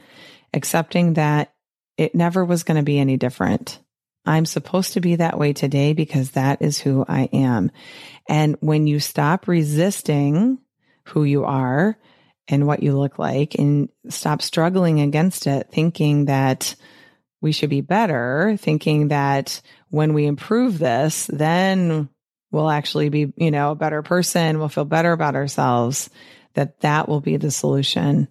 accepting 0.54 1.14
that 1.14 1.54
it 1.98 2.14
never 2.14 2.46
was 2.46 2.64
going 2.64 2.78
to 2.78 2.84
be 2.84 3.00
any 3.00 3.18
different. 3.18 3.80
I'm 4.26 4.46
supposed 4.46 4.94
to 4.94 5.02
be 5.02 5.16
that 5.16 5.40
way 5.40 5.54
today 5.54 5.94
because 5.94 6.32
that 6.32 6.62
is 6.62 6.80
who 6.80 7.06
I 7.08 7.30
am. 7.32 7.72
And 8.28 8.58
when 8.60 8.86
you 8.86 9.00
stop 9.00 9.48
resisting 9.48 10.60
who 11.06 11.24
you 11.24 11.46
are 11.46 11.98
and 12.50 12.68
what 12.68 12.84
you 12.84 12.98
look 12.98 13.18
like 13.18 13.56
and 13.56 13.90
stop 14.10 14.42
struggling 14.42 15.00
against 15.00 15.48
it, 15.48 15.70
thinking 15.72 16.26
that 16.26 16.76
we 17.42 17.52
should 17.52 17.70
be 17.70 17.82
better, 17.82 18.58
thinking 18.60 19.10
that 19.10 19.62
when 19.90 20.14
we 20.14 20.26
improve 20.26 20.78
this, 20.78 21.28
then 21.28 22.10
we'll 22.52 22.70
actually 22.70 23.10
be, 23.10 23.34
you 23.38 23.52
know, 23.52 23.72
a 23.72 23.76
better 23.76 24.02
person. 24.02 24.60
We'll 24.60 24.70
feel 24.70 24.86
better 24.86 25.14
about 25.14 25.36
ourselves, 25.36 26.10
that 26.58 26.82
that 26.82 27.08
will 27.08 27.22
be 27.22 27.38
the 27.38 27.52
solution. 27.52 28.28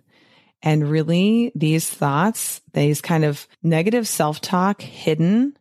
And 0.60 0.90
really 0.90 1.52
these 1.54 1.88
thoughts, 1.88 2.60
these 2.72 3.00
kind 3.00 3.24
of 3.24 3.46
negative 3.62 4.08
self 4.08 4.40
talk 4.40 4.82
hidden 4.82 5.56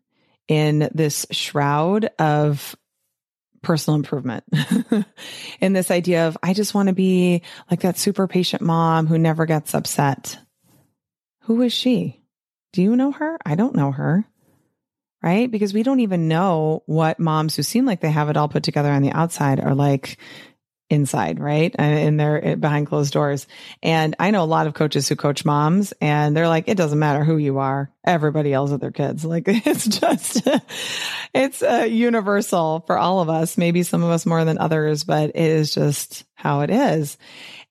in 0.47 0.89
this 0.93 1.27
shroud 1.31 2.09
of 2.17 2.75
personal 3.61 3.95
improvement 3.95 4.43
in 5.61 5.73
this 5.73 5.91
idea 5.91 6.27
of, 6.27 6.37
I 6.41 6.53
just 6.53 6.73
want 6.73 6.89
to 6.89 6.93
be 6.93 7.43
like 7.69 7.81
that 7.81 7.99
super 7.99 8.27
patient 8.27 8.63
mom 8.63 9.05
who 9.05 9.19
never 9.19 9.45
gets 9.45 9.75
upset. 9.75 10.39
Who 11.43 11.61
is 11.61 11.71
she? 11.71 12.23
Do 12.73 12.81
you 12.81 12.95
know 12.95 13.11
her? 13.11 13.37
I 13.45 13.55
don't 13.55 13.75
know 13.75 13.91
her 13.91 14.25
right? 15.23 15.49
Because 15.49 15.73
we 15.73 15.81
don't 15.81 16.01
even 16.01 16.27
know 16.27 16.83
what 16.85 17.19
moms 17.19 17.55
who 17.55 17.63
seem 17.63 17.83
like 17.83 17.99
they 17.99 18.11
have 18.11 18.29
it 18.29 18.37
all 18.37 18.47
put 18.47 18.61
together 18.61 18.91
on 18.91 19.01
the 19.01 19.11
outside 19.11 19.59
are 19.59 19.73
like 19.73 20.17
inside, 20.89 21.39
right? 21.39 21.73
And 21.77 22.19
they're 22.19 22.55
behind 22.57 22.87
closed 22.87 23.13
doors. 23.13 23.47
And 23.81 24.15
I 24.19 24.31
know 24.31 24.43
a 24.43 24.45
lot 24.45 24.67
of 24.67 24.75
coaches 24.75 25.09
who 25.09 25.15
coach 25.15 25.43
moms 25.43 25.93
and 25.99 26.37
they're 26.37 26.47
like, 26.47 26.67
it 26.67 26.77
doesn't 26.77 26.99
matter 26.99 27.23
who 27.23 27.37
you 27.37 27.57
are. 27.57 27.91
Everybody 28.05 28.51
yells 28.51 28.71
at 28.71 28.81
their 28.81 28.91
kids. 28.91 29.25
Like 29.35 29.45
it's 29.47 29.87
just, 29.87 30.47
it's 31.33 31.61
uh, 31.61 31.87
universal 31.89 32.83
for 32.87 32.97
all 32.97 33.19
of 33.19 33.29
us. 33.29 33.57
Maybe 33.57 33.83
some 33.83 34.03
of 34.03 34.11
us 34.11 34.25
more 34.25 34.45
than 34.45 34.59
others, 34.59 35.03
but 35.03 35.31
it 35.31 35.35
is 35.35 35.73
just 35.73 36.23
how 36.35 36.61
it 36.61 36.69
is. 36.69 37.17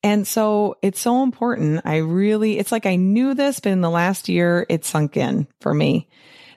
And 0.03 0.27
so 0.27 0.77
it's 0.83 1.01
so 1.01 1.23
important. 1.23 1.83
I 1.85 1.99
really, 1.99 2.59
it's 2.59 2.73
like 2.73 2.85
I 2.85 2.97
knew 2.97 3.33
this, 3.33 3.61
but 3.61 3.73
in 3.73 3.81
the 3.81 3.89
last 3.89 4.29
year, 4.29 4.67
it 4.69 4.85
sunk 4.85 5.17
in 5.17 5.47
for 5.61 5.73
me 5.73 6.09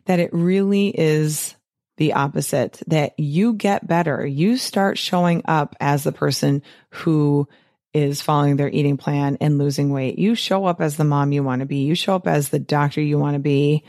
that 0.06 0.20
it 0.20 0.32
really 0.34 0.90
is 0.90 1.56
the 1.98 2.14
opposite, 2.14 2.82
that 2.88 3.20
you 3.20 3.54
get 3.54 3.88
better. 3.88 4.26
You 4.26 4.58
start 4.58 4.98
showing 4.98 5.42
up 5.46 5.76
as 5.80 6.04
the 6.04 6.12
person 6.12 6.64
who 6.90 7.48
is 7.94 8.22
following 8.22 8.58
their 8.58 8.70
eating 8.70 8.98
plan 8.98 9.38
and 9.42 9.58
losing 9.58 9.90
weight. 9.90 10.20
You 10.20 10.36
show 10.36 10.66
up 10.66 10.82
as 10.82 10.98
the 10.98 11.04
mom 11.04 11.32
you 11.32 11.44
want 11.44 11.62
to 11.62 11.66
be. 11.66 11.86
You 11.86 11.96
show 11.96 12.16
up 12.16 12.28
as 12.28 12.50
the 12.50 12.60
doctor 12.60 13.02
you 13.02 13.18
want 13.18 13.34
to 13.34 13.40
be 13.40 13.84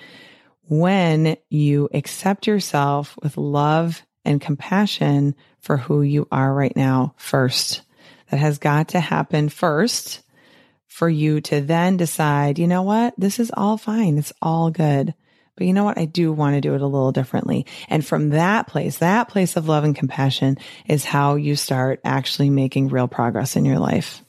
when 0.69 1.37
you 1.49 1.89
accept 1.93 2.47
yourself 2.47 3.19
with 3.23 3.37
love 3.37 4.03
and 4.25 4.41
compassion 4.41 5.35
for 5.61 5.77
who 5.77 6.03
you 6.03 6.27
are 6.31 6.53
right 6.53 6.77
now 6.77 7.15
first. 7.17 7.83
That 8.31 8.39
has 8.39 8.59
got 8.59 8.89
to 8.89 9.01
happen 9.01 9.49
first 9.49 10.23
for 10.87 11.09
you 11.09 11.41
to 11.43 11.61
then 11.61 11.97
decide, 11.97 12.59
you 12.59 12.67
know 12.67 12.83
what? 12.83 13.15
This 13.17 13.39
is 13.39 13.51
all 13.55 13.79
fine. 13.79 14.19
It's 14.19 14.33
all 14.43 14.71
good. 14.71 15.15
But 15.59 15.67
you 15.67 15.73
know 15.73 15.83
what? 15.83 15.99
I 15.99 16.05
do 16.05 16.33
want 16.33 16.55
to 16.55 16.61
do 16.61 16.77
it 16.77 16.83
a 16.83 16.87
little 16.87 17.11
differently. 17.11 17.67
And 17.89 18.07
from 18.07 18.29
that 18.29 18.69
place, 18.69 18.99
that 18.99 19.29
place 19.29 19.57
of 19.57 19.67
love 19.67 19.83
and 19.83 19.95
compassion 19.95 20.57
is 20.87 21.05
how 21.05 21.35
you 21.35 21.57
start 21.57 22.01
actually 22.05 22.49
making 22.49 22.89
real 22.89 23.09
progress 23.09 23.57
in 23.57 23.65
your 23.65 23.81
life. 23.81 24.23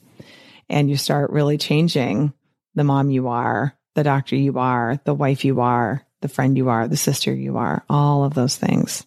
And 0.68 0.90
you 0.90 0.96
start 0.96 1.30
really 1.30 1.56
changing 1.56 2.32
the 2.74 2.82
mom 2.82 3.10
you 3.10 3.28
are, 3.28 3.76
the 3.94 4.02
doctor 4.02 4.34
you 4.34 4.58
are, 4.58 4.98
the 5.04 5.14
wife 5.14 5.44
you 5.44 5.60
are, 5.60 6.04
the 6.20 6.28
friend 6.28 6.56
you 6.56 6.68
are, 6.68 6.88
the 6.88 6.96
sister 6.96 7.32
you 7.32 7.58
are, 7.58 7.84
all 7.88 8.24
of 8.24 8.34
those 8.34 8.56
things. 8.56 9.06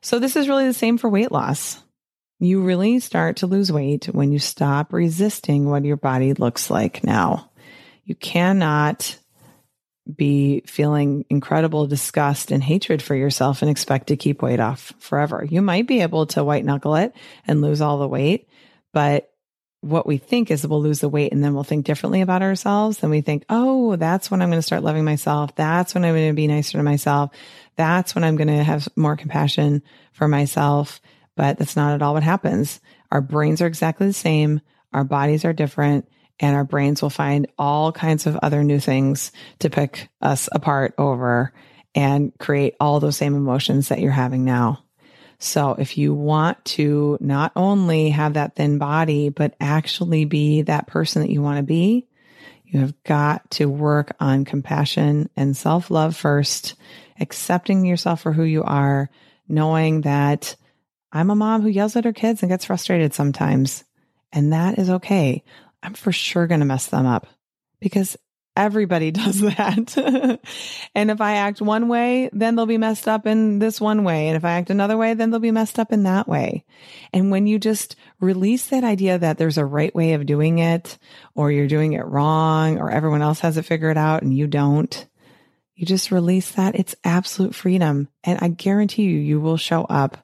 So, 0.00 0.18
this 0.18 0.34
is 0.34 0.48
really 0.48 0.66
the 0.66 0.74
same 0.74 0.98
for 0.98 1.08
weight 1.08 1.30
loss. 1.30 1.80
You 2.40 2.62
really 2.62 2.98
start 2.98 3.36
to 3.36 3.46
lose 3.46 3.70
weight 3.70 4.06
when 4.06 4.32
you 4.32 4.40
stop 4.40 4.92
resisting 4.92 5.70
what 5.70 5.84
your 5.84 5.96
body 5.96 6.32
looks 6.32 6.70
like 6.70 7.04
now. 7.04 7.52
You 8.02 8.16
cannot 8.16 9.16
be 10.16 10.62
feeling 10.66 11.24
incredible 11.30 11.86
disgust 11.86 12.50
and 12.50 12.62
hatred 12.62 13.02
for 13.02 13.14
yourself 13.14 13.62
and 13.62 13.70
expect 13.70 14.08
to 14.08 14.16
keep 14.16 14.42
weight 14.42 14.60
off 14.60 14.92
forever. 14.98 15.46
You 15.48 15.62
might 15.62 15.86
be 15.86 16.00
able 16.00 16.26
to 16.26 16.44
white 16.44 16.64
knuckle 16.64 16.96
it 16.96 17.14
and 17.46 17.60
lose 17.60 17.80
all 17.80 17.98
the 17.98 18.08
weight, 18.08 18.48
but 18.92 19.30
what 19.80 20.06
we 20.06 20.18
think 20.18 20.50
is 20.50 20.66
we'll 20.66 20.82
lose 20.82 21.00
the 21.00 21.08
weight 21.08 21.32
and 21.32 21.42
then 21.42 21.54
we'll 21.54 21.64
think 21.64 21.86
differently 21.86 22.20
about 22.20 22.42
ourselves. 22.42 22.98
Then 22.98 23.10
we 23.10 23.22
think, 23.22 23.44
oh, 23.48 23.96
that's 23.96 24.30
when 24.30 24.42
I'm 24.42 24.50
going 24.50 24.58
to 24.58 24.66
start 24.66 24.82
loving 24.82 25.04
myself. 25.04 25.54
That's 25.56 25.94
when 25.94 26.04
I'm 26.04 26.14
going 26.14 26.28
to 26.28 26.34
be 26.34 26.46
nicer 26.46 26.76
to 26.76 26.84
myself. 26.84 27.30
That's 27.76 28.14
when 28.14 28.22
I'm 28.22 28.36
going 28.36 28.48
to 28.48 28.62
have 28.62 28.88
more 28.94 29.16
compassion 29.16 29.82
for 30.12 30.28
myself. 30.28 31.00
But 31.34 31.58
that's 31.58 31.76
not 31.76 31.94
at 31.94 32.02
all 32.02 32.12
what 32.12 32.22
happens. 32.22 32.80
Our 33.10 33.22
brains 33.22 33.62
are 33.62 33.66
exactly 33.66 34.06
the 34.06 34.12
same. 34.12 34.60
Our 34.92 35.04
bodies 35.04 35.46
are 35.46 35.54
different 35.54 36.06
and 36.40 36.56
our 36.56 36.64
brains 36.64 37.02
will 37.02 37.10
find 37.10 37.46
all 37.58 37.92
kinds 37.92 38.26
of 38.26 38.36
other 38.36 38.64
new 38.64 38.80
things 38.80 39.30
to 39.60 39.70
pick 39.70 40.08
us 40.20 40.48
apart 40.50 40.94
over 40.98 41.52
and 41.94 42.36
create 42.38 42.74
all 42.80 42.98
those 42.98 43.16
same 43.16 43.34
emotions 43.34 43.88
that 43.88 44.00
you're 44.00 44.10
having 44.10 44.44
now. 44.44 44.82
So 45.38 45.74
if 45.78 45.96
you 45.96 46.14
want 46.14 46.62
to 46.66 47.18
not 47.20 47.52
only 47.56 48.10
have 48.10 48.34
that 48.34 48.56
thin 48.56 48.78
body, 48.78 49.30
but 49.30 49.54
actually 49.60 50.24
be 50.24 50.62
that 50.62 50.86
person 50.86 51.22
that 51.22 51.30
you 51.30 51.40
want 51.42 51.56
to 51.58 51.62
be, 51.62 52.06
you 52.66 52.80
have 52.80 53.02
got 53.04 53.50
to 53.52 53.66
work 53.66 54.14
on 54.20 54.44
compassion 54.44 55.28
and 55.36 55.56
self 55.56 55.90
love 55.90 56.14
first, 56.14 56.74
accepting 57.18 57.84
yourself 57.84 58.20
for 58.20 58.32
who 58.32 58.44
you 58.44 58.62
are, 58.62 59.10
knowing 59.48 60.02
that 60.02 60.56
I'm 61.10 61.30
a 61.30 61.34
mom 61.34 61.62
who 61.62 61.68
yells 61.68 61.96
at 61.96 62.04
her 62.04 62.12
kids 62.12 62.42
and 62.42 62.50
gets 62.50 62.66
frustrated 62.66 63.12
sometimes. 63.14 63.82
And 64.32 64.52
that 64.52 64.78
is 64.78 64.90
okay. 64.90 65.42
I'm 65.82 65.94
for 65.94 66.12
sure 66.12 66.46
going 66.46 66.60
to 66.60 66.66
mess 66.66 66.86
them 66.86 67.06
up 67.06 67.26
because 67.80 68.16
Everybody 68.56 69.10
does 69.10 69.40
that. 69.40 69.96
and 70.94 71.10
if 71.10 71.20
I 71.20 71.34
act 71.34 71.62
one 71.62 71.88
way, 71.88 72.28
then 72.32 72.56
they'll 72.56 72.66
be 72.66 72.78
messed 72.78 73.08
up 73.08 73.26
in 73.26 73.58
this 73.58 73.80
one 73.80 74.04
way. 74.04 74.28
And 74.28 74.36
if 74.36 74.44
I 74.44 74.52
act 74.52 74.70
another 74.70 74.96
way, 74.96 75.14
then 75.14 75.30
they'll 75.30 75.40
be 75.40 75.50
messed 75.50 75.78
up 75.78 75.92
in 75.92 76.02
that 76.02 76.28
way. 76.28 76.64
And 77.12 77.30
when 77.30 77.46
you 77.46 77.58
just 77.58 77.96
release 78.20 78.66
that 78.66 78.84
idea 78.84 79.18
that 79.18 79.38
there's 79.38 79.58
a 79.58 79.64
right 79.64 79.94
way 79.94 80.14
of 80.14 80.26
doing 80.26 80.58
it, 80.58 80.98
or 81.34 81.50
you're 81.50 81.68
doing 81.68 81.92
it 81.92 82.04
wrong, 82.04 82.78
or 82.78 82.90
everyone 82.90 83.22
else 83.22 83.40
has 83.40 83.56
it 83.56 83.64
figured 83.64 83.96
out 83.96 84.22
and 84.22 84.36
you 84.36 84.46
don't, 84.46 85.06
you 85.74 85.86
just 85.86 86.10
release 86.10 86.50
that. 86.52 86.74
It's 86.74 86.96
absolute 87.04 87.54
freedom. 87.54 88.08
And 88.24 88.38
I 88.42 88.48
guarantee 88.48 89.04
you, 89.04 89.18
you 89.18 89.40
will 89.40 89.56
show 89.56 89.84
up 89.84 90.18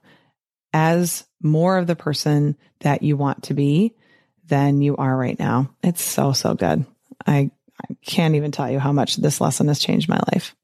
as 0.72 1.24
more 1.40 1.78
of 1.78 1.86
the 1.86 1.96
person 1.96 2.56
that 2.80 3.02
you 3.02 3.16
want 3.16 3.44
to 3.44 3.54
be 3.54 3.94
than 4.48 4.82
you 4.82 4.96
are 4.96 5.16
right 5.16 5.38
now. 5.38 5.70
It's 5.82 6.02
so, 6.02 6.32
so 6.32 6.54
good. 6.54 6.84
I 7.26 7.50
I 7.82 7.94
can't 8.04 8.34
even 8.34 8.52
tell 8.52 8.70
you 8.70 8.78
how 8.78 8.92
much 8.92 9.16
this 9.16 9.40
lesson 9.40 9.68
has 9.68 9.78
changed 9.78 10.08
my 10.08 10.20
life. 10.32 10.54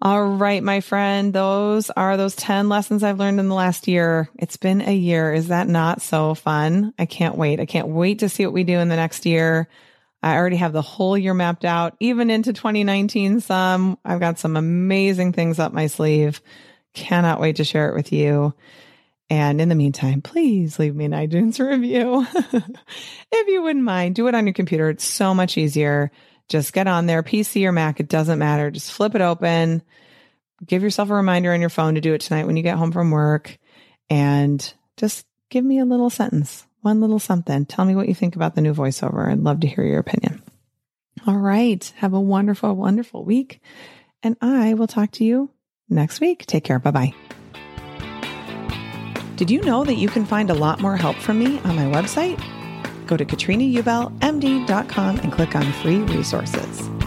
All 0.00 0.24
right, 0.24 0.62
my 0.62 0.80
friend, 0.80 1.32
those 1.32 1.90
are 1.90 2.16
those 2.16 2.36
10 2.36 2.68
lessons 2.68 3.02
I've 3.02 3.18
learned 3.18 3.40
in 3.40 3.48
the 3.48 3.54
last 3.54 3.88
year. 3.88 4.28
It's 4.38 4.56
been 4.56 4.80
a 4.80 4.94
year. 4.94 5.32
Is 5.32 5.48
that 5.48 5.66
not 5.66 6.02
so 6.02 6.34
fun? 6.34 6.94
I 6.98 7.06
can't 7.06 7.36
wait. 7.36 7.58
I 7.58 7.66
can't 7.66 7.88
wait 7.88 8.20
to 8.20 8.28
see 8.28 8.46
what 8.46 8.52
we 8.52 8.62
do 8.62 8.78
in 8.78 8.88
the 8.88 8.96
next 8.96 9.26
year. 9.26 9.68
I 10.22 10.36
already 10.36 10.56
have 10.56 10.72
the 10.72 10.82
whole 10.82 11.18
year 11.18 11.34
mapped 11.34 11.64
out, 11.64 11.96
even 11.98 12.30
into 12.30 12.52
2019. 12.52 13.40
Some 13.40 13.98
I've 14.04 14.20
got 14.20 14.38
some 14.38 14.56
amazing 14.56 15.32
things 15.32 15.58
up 15.58 15.72
my 15.72 15.88
sleeve. 15.88 16.40
Cannot 16.94 17.40
wait 17.40 17.56
to 17.56 17.64
share 17.64 17.88
it 17.88 17.94
with 17.94 18.12
you. 18.12 18.54
And 19.30 19.60
in 19.60 19.68
the 19.68 19.74
meantime, 19.74 20.22
please 20.22 20.78
leave 20.78 20.94
me 20.94 21.04
an 21.04 21.12
iTunes 21.12 21.58
review. 21.70 22.26
if 23.30 23.48
you 23.48 23.62
wouldn't 23.62 23.84
mind, 23.84 24.14
do 24.14 24.26
it 24.26 24.34
on 24.34 24.46
your 24.46 24.54
computer. 24.54 24.88
It's 24.88 25.04
so 25.04 25.34
much 25.34 25.58
easier. 25.58 26.10
Just 26.48 26.72
get 26.72 26.86
on 26.86 27.06
there, 27.06 27.22
PC 27.22 27.64
or 27.66 27.72
Mac, 27.72 28.00
it 28.00 28.08
doesn't 28.08 28.38
matter. 28.38 28.70
Just 28.70 28.92
flip 28.92 29.14
it 29.14 29.20
open. 29.20 29.82
Give 30.64 30.82
yourself 30.82 31.10
a 31.10 31.14
reminder 31.14 31.52
on 31.52 31.60
your 31.60 31.68
phone 31.68 31.94
to 31.94 32.00
do 32.00 32.14
it 32.14 32.22
tonight 32.22 32.46
when 32.46 32.56
you 32.56 32.62
get 32.62 32.78
home 32.78 32.90
from 32.90 33.10
work. 33.10 33.58
And 34.08 34.72
just 34.96 35.26
give 35.50 35.64
me 35.64 35.78
a 35.78 35.84
little 35.84 36.08
sentence, 36.08 36.66
one 36.80 37.00
little 37.00 37.18
something. 37.18 37.66
Tell 37.66 37.84
me 37.84 37.94
what 37.94 38.08
you 38.08 38.14
think 38.14 38.34
about 38.34 38.54
the 38.54 38.62
new 38.62 38.72
voiceover. 38.72 39.30
I'd 39.30 39.40
love 39.40 39.60
to 39.60 39.66
hear 39.66 39.84
your 39.84 40.00
opinion. 40.00 40.42
All 41.26 41.36
right. 41.36 41.84
Have 41.96 42.14
a 42.14 42.20
wonderful, 42.20 42.74
wonderful 42.74 43.24
week. 43.24 43.60
And 44.22 44.36
I 44.40 44.74
will 44.74 44.86
talk 44.86 45.12
to 45.12 45.24
you 45.24 45.50
next 45.88 46.20
week. 46.20 46.46
Take 46.46 46.64
care. 46.64 46.78
Bye 46.78 46.90
bye. 46.90 47.27
Did 49.38 49.50
you 49.52 49.62
know 49.62 49.84
that 49.84 49.94
you 49.94 50.08
can 50.08 50.26
find 50.26 50.50
a 50.50 50.54
lot 50.54 50.80
more 50.80 50.96
help 50.96 51.14
from 51.14 51.38
me 51.38 51.60
on 51.60 51.76
my 51.76 51.84
website? 51.84 52.42
Go 53.06 53.16
to 53.16 53.24
katrinaubelmd.com 53.24 55.18
and 55.20 55.32
click 55.32 55.54
on 55.54 55.72
free 55.74 55.98
resources. 55.98 56.97